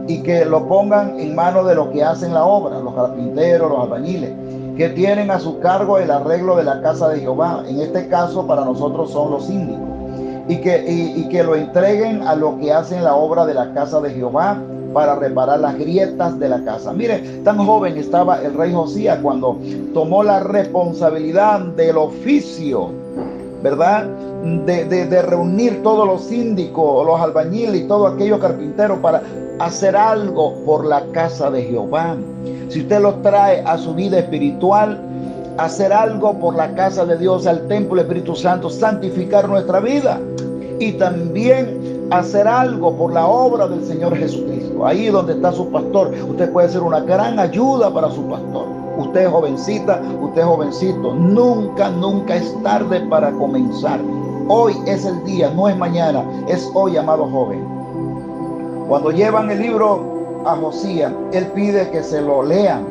y 0.08 0.22
que 0.22 0.44
lo 0.44 0.66
pongan 0.66 1.20
en 1.20 1.34
manos 1.34 1.66
de 1.66 1.74
los 1.74 1.88
que 1.88 2.02
hacen 2.02 2.34
la 2.34 2.44
obra, 2.44 2.80
los 2.80 2.94
carpinteros, 2.94 3.70
los 3.70 3.80
albañiles, 3.80 4.30
que 4.76 4.88
tienen 4.88 5.30
a 5.30 5.38
su 5.38 5.60
cargo 5.60 5.98
el 5.98 6.10
arreglo 6.10 6.56
de 6.56 6.64
la 6.64 6.80
casa 6.80 7.08
de 7.10 7.20
Jehová. 7.20 7.62
En 7.68 7.80
este 7.80 8.08
caso 8.08 8.46
para 8.46 8.64
nosotros 8.64 9.12
son 9.12 9.30
los 9.30 9.46
síndicos 9.46 9.88
y 10.48 10.56
que, 10.56 11.28
que 11.30 11.42
lo 11.42 11.54
entreguen 11.54 12.26
a 12.26 12.34
los 12.34 12.54
que 12.54 12.72
hacen 12.72 13.04
la 13.04 13.14
obra 13.14 13.44
de 13.44 13.54
la 13.54 13.72
casa 13.74 14.00
de 14.00 14.10
Jehová 14.10 14.58
para 14.94 15.14
reparar 15.14 15.60
las 15.60 15.78
grietas 15.78 16.38
de 16.38 16.48
la 16.48 16.64
casa. 16.64 16.92
Mire, 16.94 17.18
tan 17.44 17.58
joven 17.58 17.98
estaba 17.98 18.40
el 18.42 18.54
rey 18.54 18.72
Josías 18.72 19.18
cuando 19.22 19.58
tomó 19.92 20.22
la 20.22 20.40
responsabilidad 20.40 21.60
del 21.60 21.98
oficio, 21.98 22.90
¿verdad? 23.62 24.06
De, 24.66 24.84
de, 24.84 25.22
reunir 25.22 25.82
todos 25.82 26.06
los 26.06 26.24
síndicos, 26.24 27.04
los 27.04 27.20
albañiles 27.20 27.82
y 27.82 27.88
todos 27.88 28.14
aquellos 28.14 28.38
carpinteros 28.38 28.98
para 28.98 29.22
hacer 29.58 29.96
algo 29.96 30.54
por 30.64 30.86
la 30.86 31.02
casa 31.12 31.50
de 31.50 31.62
Jehová. 31.64 32.16
Si 32.68 32.80
usted 32.82 33.00
lo 33.00 33.14
trae 33.16 33.62
a 33.62 33.76
su 33.78 33.94
vida 33.94 34.18
espiritual, 34.18 35.00
hacer 35.58 35.92
algo 35.92 36.38
por 36.38 36.54
la 36.54 36.72
casa 36.74 37.04
de 37.04 37.18
Dios, 37.18 37.46
al 37.46 37.66
templo 37.66 38.00
Espíritu 38.00 38.36
Santo, 38.36 38.70
santificar 38.70 39.48
nuestra 39.48 39.80
vida 39.80 40.20
y 40.78 40.92
también 40.92 42.06
hacer 42.10 42.46
algo 42.46 42.96
por 42.96 43.12
la 43.12 43.26
obra 43.26 43.66
del 43.66 43.84
Señor 43.84 44.16
Jesucristo. 44.16 44.86
Ahí 44.86 45.06
donde 45.06 45.34
está 45.34 45.52
su 45.52 45.68
pastor, 45.70 46.14
usted 46.28 46.52
puede 46.52 46.68
ser 46.68 46.82
una 46.82 47.00
gran 47.00 47.38
ayuda 47.38 47.92
para 47.92 48.10
su 48.10 48.22
pastor. 48.28 48.77
Usted 48.98 49.30
jovencita, 49.30 50.02
usted 50.20 50.42
jovencito. 50.42 51.14
Nunca, 51.14 51.88
nunca 51.88 52.36
es 52.36 52.62
tarde 52.62 53.00
para 53.08 53.32
comenzar. 53.32 54.00
Hoy 54.48 54.74
es 54.86 55.04
el 55.06 55.24
día, 55.24 55.50
no 55.50 55.68
es 55.68 55.76
mañana, 55.76 56.24
es 56.48 56.70
hoy, 56.74 56.96
amado 56.96 57.26
joven. 57.30 57.64
Cuando 58.88 59.10
llevan 59.10 59.50
el 59.50 59.60
libro 59.60 60.42
a 60.44 60.54
Josías, 60.56 61.12
él 61.32 61.46
pide 61.54 61.90
que 61.90 62.02
se 62.02 62.20
lo 62.20 62.42
lean. 62.42 62.86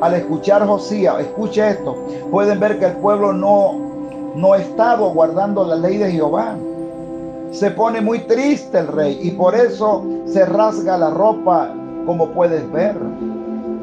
Al 0.00 0.14
escuchar 0.14 0.66
Josías, 0.66 1.20
escuche 1.20 1.70
esto, 1.70 1.96
pueden 2.30 2.58
ver 2.58 2.78
que 2.78 2.86
el 2.86 2.96
pueblo 2.96 3.32
no, 3.32 3.78
no 4.34 4.54
estaba 4.54 5.08
guardando 5.08 5.64
la 5.64 5.76
ley 5.76 5.96
de 5.96 6.10
Jehová 6.10 6.56
se 7.52 7.70
pone 7.70 8.00
muy 8.00 8.18
triste 8.20 8.78
el 8.78 8.88
rey 8.88 9.18
y 9.22 9.30
por 9.30 9.54
eso 9.54 10.04
se 10.26 10.44
rasga 10.44 10.98
la 10.98 11.10
ropa 11.10 11.72
como 12.04 12.28
puedes 12.28 12.70
ver. 12.70 12.96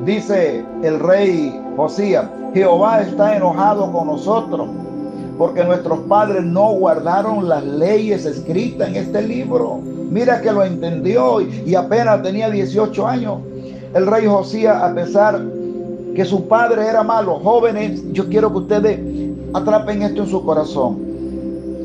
Dice 0.06 0.66
el 0.84 1.00
rey 1.00 1.58
Josías, 1.78 2.26
Jehová 2.54 3.02
está 3.02 3.38
enojado 3.38 3.92
con 3.92 4.08
nosotros 4.08 4.68
porque 5.38 5.64
nuestros 5.64 6.00
padres 6.02 6.44
no 6.44 6.74
guardaron 6.74 7.48
las 7.48 7.64
leyes 7.64 8.26
escritas 8.26 8.90
en 8.90 8.98
este 8.98 9.22
libro. 9.22 9.80
Mira 10.12 10.42
que 10.42 10.52
lo 10.52 10.64
entendió 10.64 11.40
y 11.42 11.74
apenas 11.74 12.22
tenía 12.22 12.50
18 12.50 13.08
años. 13.08 13.40
El 13.94 14.06
rey 14.06 14.26
Josías, 14.26 14.82
a 14.82 14.94
pesar 14.94 15.42
que 16.16 16.26
su 16.26 16.48
padre 16.48 16.86
era 16.88 17.02
malo, 17.04 17.40
jóvenes, 17.40 18.04
yo 18.12 18.28
quiero 18.28 18.52
que 18.52 18.58
ustedes 18.58 19.00
atrapen 19.54 20.02
esto 20.02 20.24
en 20.24 20.30
su 20.30 20.44
corazón. 20.44 20.98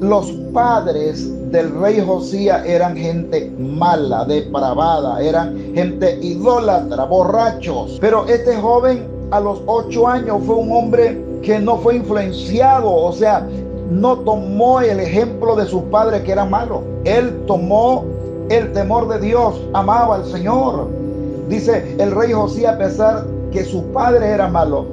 Los 0.01 0.31
padres 0.53 1.33
del 1.51 1.75
rey 1.81 2.01
Josías 2.01 2.65
eran 2.67 2.97
gente 2.97 3.51
mala, 3.59 4.25
depravada, 4.25 5.21
eran 5.23 5.57
gente 5.75 6.19
idólatra, 6.23 7.05
borrachos. 7.05 7.99
Pero 8.01 8.27
este 8.27 8.57
joven 8.57 9.07
a 9.31 9.41
los 9.41 9.61
ocho 9.67 10.07
años 10.07 10.43
fue 10.45 10.57
un 10.57 10.73
hombre 10.73 11.23
que 11.43 11.59
no 11.59 11.79
fue 11.79 11.97
influenciado, 11.97 12.93
o 12.93 13.13
sea, 13.13 13.47
no 13.91 14.19
tomó 14.19 14.81
el 14.81 15.01
ejemplo 15.01 15.57
de 15.57 15.67
sus 15.67 15.83
padres 15.85 16.23
que 16.23 16.33
eran 16.33 16.51
malos. 16.51 16.81
Él 17.05 17.45
tomó 17.47 18.05
el 18.51 18.73
temor 18.73 19.09
de 19.09 19.19
Dios, 19.21 19.61
amaba 19.73 20.17
al 20.17 20.25
Señor. 20.27 20.89
Dice 21.49 21.97
el 21.99 22.11
rey 22.11 22.33
Josías, 22.33 22.75
a 22.75 22.79
pesar 22.79 23.25
que 23.51 23.65
su 23.65 23.83
padre 23.93 24.27
era 24.27 24.49
malo, 24.49 24.87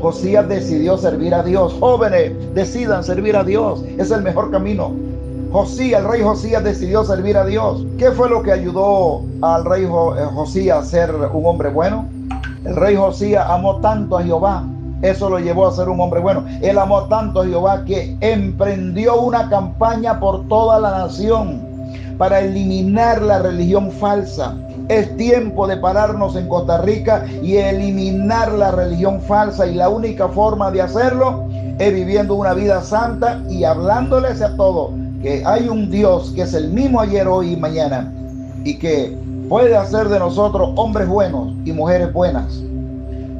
Josías 0.00 0.48
decidió 0.48 0.96
servir 0.96 1.34
a 1.34 1.42
Dios. 1.42 1.74
Jóvenes, 1.78 2.32
decidan 2.54 3.04
servir 3.04 3.36
a 3.36 3.44
Dios. 3.44 3.82
Es 3.98 4.10
el 4.10 4.22
mejor 4.22 4.50
camino. 4.50 4.92
Josías, 5.50 6.02
el 6.02 6.08
rey 6.08 6.22
Josías 6.22 6.62
decidió 6.62 7.04
servir 7.04 7.36
a 7.38 7.44
Dios. 7.44 7.86
¿Qué 7.96 8.10
fue 8.10 8.28
lo 8.28 8.42
que 8.42 8.52
ayudó 8.52 9.22
al 9.40 9.64
rey 9.64 9.84
eh, 9.84 9.88
Josías 10.34 10.78
a 10.78 10.84
ser 10.84 11.14
un 11.14 11.46
hombre 11.46 11.70
bueno? 11.70 12.06
El 12.64 12.76
rey 12.76 12.96
Josías 12.96 13.46
amó 13.48 13.76
tanto 13.76 14.18
a 14.18 14.22
Jehová. 14.22 14.64
Eso 15.00 15.30
lo 15.30 15.38
llevó 15.38 15.66
a 15.66 15.72
ser 15.72 15.88
un 15.88 16.00
hombre 16.00 16.20
bueno. 16.20 16.44
Él 16.60 16.78
amó 16.78 17.04
tanto 17.04 17.40
a 17.40 17.46
Jehová 17.46 17.84
que 17.86 18.14
emprendió 18.20 19.22
una 19.22 19.48
campaña 19.48 20.20
por 20.20 20.46
toda 20.48 20.78
la 20.80 20.90
nación 20.90 21.66
para 22.18 22.40
eliminar 22.40 23.22
la 23.22 23.38
religión 23.38 23.90
falsa. 23.90 24.54
Es 24.88 25.16
tiempo 25.16 25.66
de 25.66 25.78
pararnos 25.78 26.36
en 26.36 26.46
Costa 26.48 26.82
Rica 26.82 27.24
y 27.42 27.56
eliminar 27.56 28.52
la 28.52 28.70
religión 28.70 29.22
falsa 29.22 29.66
y 29.66 29.74
la 29.74 29.88
única 29.88 30.28
forma 30.28 30.70
de 30.70 30.82
hacerlo 30.82 31.46
es 31.78 31.94
viviendo 31.94 32.34
una 32.34 32.52
vida 32.52 32.82
santa 32.82 33.40
y 33.48 33.64
hablándoles 33.64 34.42
a 34.42 34.54
todos 34.56 34.90
que 35.22 35.42
hay 35.44 35.68
un 35.68 35.90
Dios 35.90 36.32
que 36.34 36.42
es 36.42 36.54
el 36.54 36.68
mismo 36.68 37.00
ayer, 37.00 37.26
hoy 37.26 37.52
y 37.52 37.56
mañana 37.56 38.12
y 38.64 38.78
que 38.78 39.16
puede 39.48 39.76
hacer 39.76 40.08
de 40.08 40.18
nosotros 40.18 40.70
hombres 40.76 41.08
buenos 41.08 41.54
y 41.64 41.72
mujeres 41.72 42.12
buenas. 42.12 42.62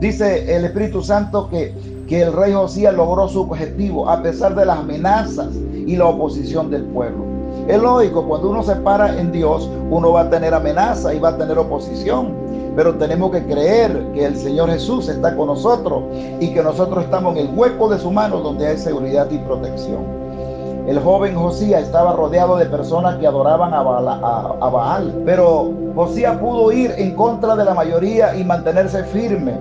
Dice 0.00 0.54
el 0.54 0.64
Espíritu 0.64 1.02
Santo 1.02 1.48
que, 1.48 1.74
que 2.08 2.22
el 2.22 2.32
rey 2.32 2.52
Josías 2.52 2.94
logró 2.94 3.28
su 3.28 3.42
objetivo 3.42 4.08
a 4.08 4.22
pesar 4.22 4.54
de 4.54 4.64
las 4.64 4.78
amenazas 4.78 5.48
y 5.86 5.96
la 5.96 6.06
oposición 6.06 6.70
del 6.70 6.84
pueblo. 6.84 7.24
Es 7.68 7.80
lógico, 7.80 8.24
cuando 8.26 8.50
uno 8.50 8.62
se 8.62 8.76
para 8.76 9.18
en 9.18 9.30
Dios, 9.30 9.68
uno 9.90 10.12
va 10.12 10.22
a 10.22 10.30
tener 10.30 10.54
amenaza 10.54 11.12
y 11.12 11.18
va 11.18 11.30
a 11.30 11.36
tener 11.36 11.58
oposición. 11.58 12.32
Pero 12.76 12.94
tenemos 12.94 13.32
que 13.32 13.44
creer 13.44 14.06
que 14.14 14.24
el 14.24 14.36
Señor 14.36 14.70
Jesús 14.70 15.08
está 15.08 15.36
con 15.36 15.48
nosotros 15.48 16.04
y 16.40 16.54
que 16.54 16.62
nosotros 16.62 17.04
estamos 17.04 17.36
en 17.36 17.48
el 17.48 17.58
hueco 17.58 17.88
de 17.88 17.98
su 17.98 18.10
mano 18.10 18.40
donde 18.40 18.68
hay 18.68 18.78
seguridad 18.78 19.28
y 19.30 19.38
protección. 19.38 20.17
El 20.88 21.00
joven 21.00 21.34
Josías 21.34 21.82
estaba 21.82 22.14
rodeado 22.14 22.56
de 22.56 22.64
personas 22.64 23.16
que 23.16 23.26
adoraban 23.26 23.74
a 23.74 23.82
Baal, 23.82 25.22
pero 25.26 25.70
Josías 25.94 26.38
pudo 26.38 26.72
ir 26.72 26.94
en 26.96 27.14
contra 27.14 27.54
de 27.56 27.66
la 27.66 27.74
mayoría 27.74 28.34
y 28.34 28.42
mantenerse 28.42 29.04
firme 29.04 29.52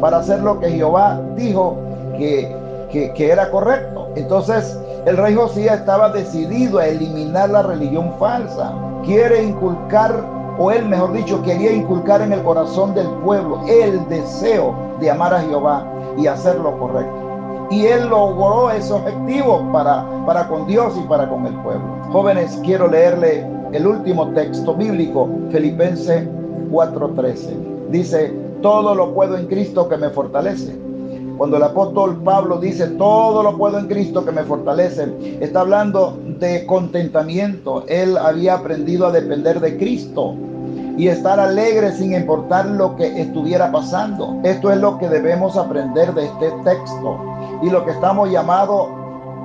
para 0.00 0.18
hacer 0.18 0.44
lo 0.44 0.60
que 0.60 0.70
Jehová 0.70 1.20
dijo 1.34 1.76
que, 2.16 2.54
que, 3.16 3.28
era 3.28 3.50
correcto. 3.50 4.10
Entonces, 4.14 4.78
El 5.06 5.16
rey 5.16 5.34
Josías 5.34 5.80
estaba 5.80 6.10
decidido 6.10 6.78
a 6.78 6.86
eliminar 6.86 7.50
la 7.50 7.62
religión 7.62 8.12
falsa. 8.20 8.72
Quiere 9.04 9.42
inculcar, 9.42 10.14
o 10.56 10.70
él 10.70 10.86
mejor 10.86 11.12
dicho, 11.14 11.42
quería 11.42 11.72
inculcar 11.72 12.22
en 12.22 12.32
el 12.32 12.44
corazón 12.44 12.94
del 12.94 13.08
pueblo 13.24 13.60
el 13.66 14.08
deseo 14.08 14.72
de 15.00 15.10
amar 15.10 15.34
a 15.34 15.40
Jehová 15.40 15.84
y 16.16 16.28
hacer 16.28 16.60
lo 16.60 16.78
correcto. 16.78 17.25
Y 17.70 17.86
él 17.86 18.08
logró 18.08 18.70
ese 18.70 18.92
objetivo 18.92 19.66
para, 19.72 20.04
para 20.24 20.48
con 20.48 20.66
Dios 20.66 20.94
y 20.96 21.06
para 21.08 21.28
con 21.28 21.46
el 21.46 21.54
pueblo. 21.62 21.84
Jóvenes, 22.12 22.58
quiero 22.64 22.88
leerle 22.88 23.44
el 23.72 23.86
último 23.86 24.28
texto 24.28 24.74
bíblico, 24.74 25.28
Filipenses 25.50 26.28
4:13. 26.70 27.90
Dice, 27.90 28.32
todo 28.62 28.94
lo 28.94 29.14
puedo 29.14 29.36
en 29.36 29.46
Cristo 29.46 29.88
que 29.88 29.96
me 29.96 30.10
fortalece. 30.10 30.76
Cuando 31.36 31.58
el 31.58 31.64
apóstol 31.64 32.22
Pablo 32.22 32.58
dice, 32.58 32.86
todo 32.86 33.42
lo 33.42 33.58
puedo 33.58 33.78
en 33.78 33.88
Cristo 33.88 34.24
que 34.24 34.32
me 34.32 34.42
fortalece, 34.44 35.36
está 35.40 35.60
hablando 35.60 36.18
de 36.38 36.64
contentamiento. 36.64 37.84
Él 37.88 38.16
había 38.16 38.54
aprendido 38.54 39.06
a 39.06 39.12
depender 39.12 39.60
de 39.60 39.76
Cristo 39.76 40.34
y 40.96 41.08
estar 41.08 41.38
alegre 41.38 41.92
sin 41.92 42.14
importar 42.14 42.66
lo 42.66 42.96
que 42.96 43.20
estuviera 43.20 43.70
pasando. 43.70 44.40
Esto 44.44 44.72
es 44.72 44.78
lo 44.78 44.96
que 44.98 45.08
debemos 45.08 45.58
aprender 45.58 46.14
de 46.14 46.24
este 46.24 46.50
texto 46.64 47.35
y 47.62 47.70
lo 47.70 47.84
que 47.84 47.92
estamos 47.92 48.30
llamados 48.30 48.88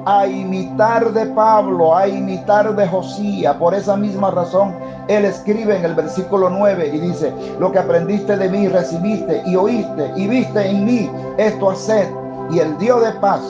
a 0.05 0.25
imitar 0.25 1.11
de 1.13 1.27
Pablo, 1.27 1.95
a 1.95 2.07
imitar 2.07 2.75
de 2.75 2.87
Josía. 2.87 3.57
Por 3.57 3.73
esa 3.73 3.95
misma 3.95 4.31
razón, 4.31 4.73
él 5.07 5.25
escribe 5.25 5.77
en 5.77 5.85
el 5.85 5.95
versículo 5.95 6.49
9 6.49 6.91
y 6.93 6.99
dice, 6.99 7.33
lo 7.59 7.71
que 7.71 7.79
aprendiste 7.79 8.37
de 8.37 8.49
mí, 8.49 8.67
recibiste 8.67 9.43
y 9.45 9.55
oíste 9.55 10.11
y 10.15 10.27
viste 10.27 10.69
en 10.69 10.85
mí, 10.85 11.11
esto 11.37 11.71
haced, 11.71 12.09
y 12.49 12.59
el 12.59 12.77
Dios 12.77 13.03
de 13.03 13.11
paz 13.19 13.41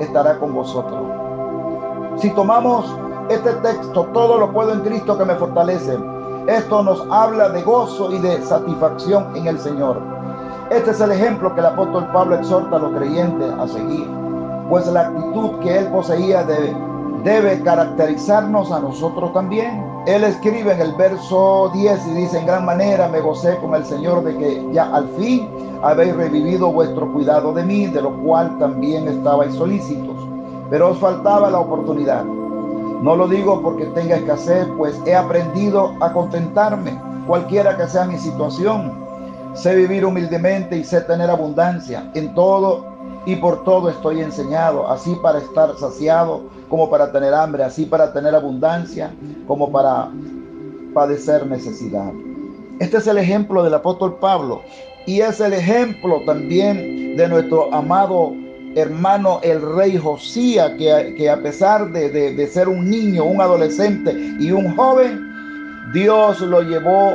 estará 0.00 0.38
con 0.38 0.54
vosotros. 0.54 1.00
Si 2.16 2.30
tomamos 2.30 2.86
este 3.30 3.52
texto, 3.54 4.04
todo 4.12 4.38
lo 4.38 4.52
puedo 4.52 4.72
en 4.72 4.80
Cristo 4.80 5.16
que 5.16 5.24
me 5.24 5.34
fortalece. 5.34 5.98
Esto 6.46 6.82
nos 6.82 7.06
habla 7.10 7.48
de 7.48 7.62
gozo 7.62 8.12
y 8.12 8.18
de 8.18 8.40
satisfacción 8.42 9.34
en 9.34 9.46
el 9.46 9.58
Señor. 9.58 10.13
Este 10.70 10.90
es 10.90 11.00
el 11.00 11.12
ejemplo 11.12 11.54
que 11.54 11.60
el 11.60 11.66
apóstol 11.66 12.08
Pablo 12.12 12.36
exhorta 12.36 12.76
a 12.76 12.78
los 12.78 12.96
creyentes 12.96 13.52
a 13.52 13.68
seguir 13.68 14.24
pues 14.68 14.86
la 14.86 15.02
actitud 15.02 15.58
que 15.60 15.78
él 15.78 15.86
poseía 15.88 16.42
debe, 16.44 17.62
caracterizarnos 17.62 18.72
a 18.72 18.80
nosotros 18.80 19.32
también. 19.32 19.84
Él 20.06 20.24
escribe 20.24 20.72
en 20.72 20.80
el 20.80 20.92
verso 20.94 21.70
10 21.72 22.06
y 22.08 22.10
dice, 22.14 22.38
en 22.38 22.46
gran 22.46 22.64
manera 22.64 23.08
me 23.08 23.20
gocé 23.20 23.56
con 23.58 23.74
el 23.74 23.84
Señor 23.84 24.24
de 24.24 24.36
que 24.36 24.68
ya 24.72 24.94
al 24.94 25.08
fin 25.10 25.48
habéis 25.82 26.14
revivido 26.16 26.72
vuestro 26.72 27.10
cuidado 27.12 27.52
de 27.52 27.62
mí, 27.62 27.86
de 27.86 28.02
lo 28.02 28.12
cual 28.22 28.58
también 28.58 29.08
estabais 29.08 29.54
solícitos, 29.54 30.16
pero 30.70 30.90
os 30.90 30.98
faltaba 30.98 31.50
la 31.50 31.60
oportunidad. 31.60 32.24
No 32.24 33.16
lo 33.16 33.28
digo 33.28 33.60
porque 33.60 33.86
tenga 33.86 34.16
escasez, 34.16 34.66
pues 34.76 35.00
he 35.06 35.14
aprendido 35.14 35.94
a 36.00 36.12
contentarme, 36.12 36.98
cualquiera 37.26 37.76
que 37.76 37.86
sea 37.86 38.04
mi 38.04 38.18
situación. 38.18 39.03
Sé 39.54 39.74
vivir 39.74 40.04
humildemente 40.04 40.76
y 40.76 40.84
sé 40.84 41.00
tener 41.02 41.30
abundancia. 41.30 42.10
En 42.14 42.34
todo 42.34 42.94
y 43.26 43.36
por 43.36 43.64
todo 43.64 43.88
estoy 43.88 44.20
enseñado, 44.20 44.90
así 44.90 45.16
para 45.22 45.38
estar 45.38 45.76
saciado 45.78 46.42
como 46.68 46.90
para 46.90 47.10
tener 47.12 47.32
hambre, 47.32 47.62
así 47.64 47.86
para 47.86 48.12
tener 48.12 48.34
abundancia 48.34 49.14
como 49.46 49.70
para 49.70 50.08
padecer 50.92 51.46
necesidad. 51.46 52.12
Este 52.80 52.98
es 52.98 53.06
el 53.06 53.18
ejemplo 53.18 53.62
del 53.62 53.74
apóstol 53.74 54.16
Pablo 54.20 54.62
y 55.06 55.20
es 55.20 55.40
el 55.40 55.52
ejemplo 55.52 56.22
también 56.26 57.16
de 57.16 57.28
nuestro 57.28 57.72
amado 57.72 58.32
hermano 58.74 59.38
el 59.42 59.62
rey 59.76 59.96
Josías, 59.96 60.72
que, 60.76 61.14
que 61.16 61.30
a 61.30 61.40
pesar 61.40 61.92
de, 61.92 62.10
de 62.10 62.46
ser 62.48 62.68
un 62.68 62.90
niño, 62.90 63.24
un 63.24 63.40
adolescente 63.40 64.12
y 64.40 64.50
un 64.50 64.74
joven, 64.74 65.20
Dios 65.92 66.40
lo 66.40 66.62
llevó 66.62 67.14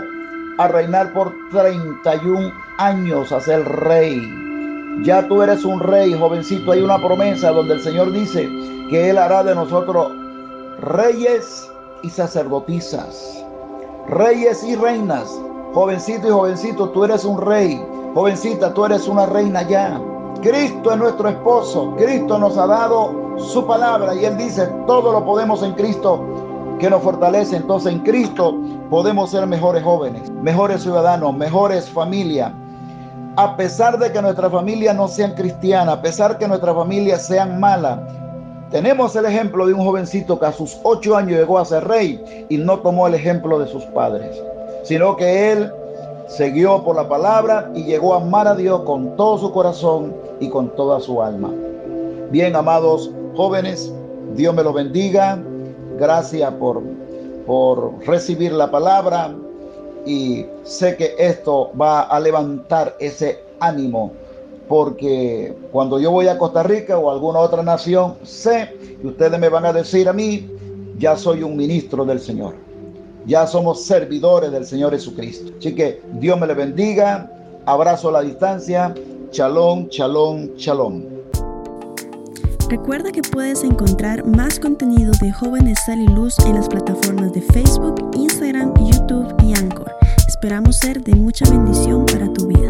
a 0.59 0.67
reinar 0.67 1.13
por 1.13 1.33
31 1.51 2.51
años 2.79 3.31
a 3.31 3.39
ser 3.39 3.63
rey. 3.63 4.21
Ya 5.05 5.25
tú 5.25 5.41
eres 5.41 5.63
un 5.63 5.79
rey, 5.79 6.13
jovencito. 6.13 6.73
Hay 6.73 6.81
una 6.81 6.97
promesa 6.97 7.51
donde 7.51 7.75
el 7.75 7.81
Señor 7.81 8.11
dice 8.11 8.41
que 8.89 9.09
Él 9.09 9.17
hará 9.17 9.41
de 9.41 9.55
nosotros 9.55 10.11
reyes 10.81 11.71
y 12.03 12.09
sacerdotisas. 12.09 13.41
Reyes 14.09 14.61
y 14.65 14.75
reinas. 14.75 15.33
Jovencito 15.73 16.27
y 16.27 16.31
jovencito, 16.31 16.89
tú 16.89 17.05
eres 17.05 17.23
un 17.23 17.39
rey. 17.39 17.81
Jovencita, 18.13 18.73
tú 18.73 18.83
eres 18.83 19.07
una 19.07 19.27
reina 19.27 19.61
ya. 19.61 19.97
Cristo 20.41 20.91
es 20.91 20.97
nuestro 20.97 21.29
esposo. 21.29 21.93
Cristo 21.95 22.37
nos 22.37 22.57
ha 22.57 22.67
dado 22.67 23.37
su 23.37 23.65
palabra 23.65 24.13
y 24.13 24.25
Él 24.25 24.35
dice, 24.35 24.67
todo 24.87 25.13
lo 25.13 25.23
podemos 25.23 25.63
en 25.63 25.71
Cristo 25.75 26.21
que 26.79 26.89
nos 26.89 27.03
fortalece. 27.03 27.57
Entonces 27.57 27.93
en 27.93 27.99
Cristo 27.99 28.55
podemos 28.89 29.31
ser 29.31 29.45
mejores 29.45 29.83
jóvenes, 29.83 30.31
mejores 30.41 30.81
ciudadanos, 30.81 31.35
mejores 31.35 31.89
familias 31.89 32.51
a 33.39 33.55
pesar 33.55 33.97
de 33.97 34.11
que 34.11 34.21
nuestra 34.21 34.49
familia 34.49 34.93
no 34.93 35.07
sean 35.07 35.33
cristiana, 35.33 35.93
a 35.93 36.01
pesar 36.01 36.37
que 36.37 36.45
nuestra 36.45 36.73
familia 36.73 37.17
sean 37.17 37.57
mala, 37.57 38.05
tenemos 38.69 39.15
el 39.15 39.25
ejemplo 39.25 39.65
de 39.65 39.73
un 39.73 39.79
jovencito 39.79 40.37
que 40.37 40.45
a 40.45 40.51
sus 40.51 40.77
ocho 40.83 41.15
años 41.15 41.39
llegó 41.39 41.57
a 41.57 41.63
ser 41.63 41.87
rey 41.87 42.45
y 42.49 42.57
no 42.57 42.79
tomó 42.79 43.07
el 43.07 43.15
ejemplo 43.15 43.57
de 43.57 43.67
sus 43.67 43.85
padres, 43.85 44.43
sino 44.83 45.15
que 45.15 45.53
él 45.53 45.71
siguió 46.27 46.83
por 46.83 46.97
la 46.97 47.07
palabra 47.07 47.71
y 47.73 47.85
llegó 47.85 48.13
a 48.13 48.17
amar 48.17 48.45
a 48.45 48.55
Dios 48.55 48.81
con 48.81 49.15
todo 49.15 49.37
su 49.37 49.53
corazón 49.53 50.13
y 50.41 50.49
con 50.49 50.75
toda 50.75 50.99
su 50.99 51.21
alma. 51.21 51.49
Bien, 52.31 52.55
amados 52.57 53.09
jóvenes, 53.37 53.91
Dios 54.35 54.53
me 54.53 54.63
los 54.63 54.73
bendiga. 54.73 55.39
Gracias 55.99 56.51
por, 56.53 56.81
por 57.45 58.05
recibir 58.05 58.53
la 58.53 58.71
palabra 58.71 59.35
y 60.05 60.45
sé 60.63 60.95
que 60.95 61.15
esto 61.17 61.71
va 61.79 62.01
a 62.03 62.19
levantar 62.19 62.95
ese 62.99 63.43
ánimo 63.59 64.13
porque 64.69 65.53
cuando 65.71 65.99
yo 65.99 66.11
voy 66.11 66.27
a 66.27 66.37
Costa 66.37 66.61
Rica 66.61 66.97
o 66.97 67.09
a 67.09 67.13
alguna 67.13 67.39
otra 67.39 67.63
nación, 67.63 68.15
sé 68.23 68.71
que 69.01 69.07
ustedes 69.07 69.37
me 69.39 69.49
van 69.49 69.65
a 69.65 69.73
decir 69.73 70.07
a 70.07 70.13
mí, 70.13 70.47
ya 70.99 71.17
soy 71.17 71.41
un 71.41 71.57
ministro 71.57 72.05
del 72.05 72.19
Señor. 72.19 72.53
Ya 73.25 73.47
somos 73.47 73.83
servidores 73.83 74.51
del 74.51 74.65
Señor 74.65 74.91
Jesucristo. 74.91 75.51
Así 75.57 75.73
que 75.73 76.01
Dios 76.19 76.39
me 76.39 76.45
le 76.45 76.53
bendiga. 76.53 77.31
Abrazo 77.65 78.09
a 78.09 78.11
la 78.11 78.21
distancia. 78.21 78.93
Chalón, 79.31 79.89
chalón, 79.89 80.55
chalón. 80.55 81.18
Recuerda 82.69 83.11
que 83.11 83.23
puedes 83.23 83.63
encontrar 83.63 84.27
más 84.27 84.59
contenido 84.59 85.11
de 85.19 85.31
Jóvenes 85.31 85.79
Sal 85.87 86.01
y 86.01 86.07
Luz 86.07 86.37
en 86.45 86.53
las 86.53 86.69
plataformas 86.69 87.33
de 87.33 87.41
Facebook, 87.41 88.11
Instagram, 88.13 88.75
YouTube 88.75 89.35
y 89.43 89.55
Anchor. 89.55 89.91
Esperamos 90.27 90.77
ser 90.77 91.01
de 91.01 91.15
mucha 91.15 91.49
bendición 91.49 92.05
para 92.05 92.31
tu 92.31 92.45
vida. 92.45 92.69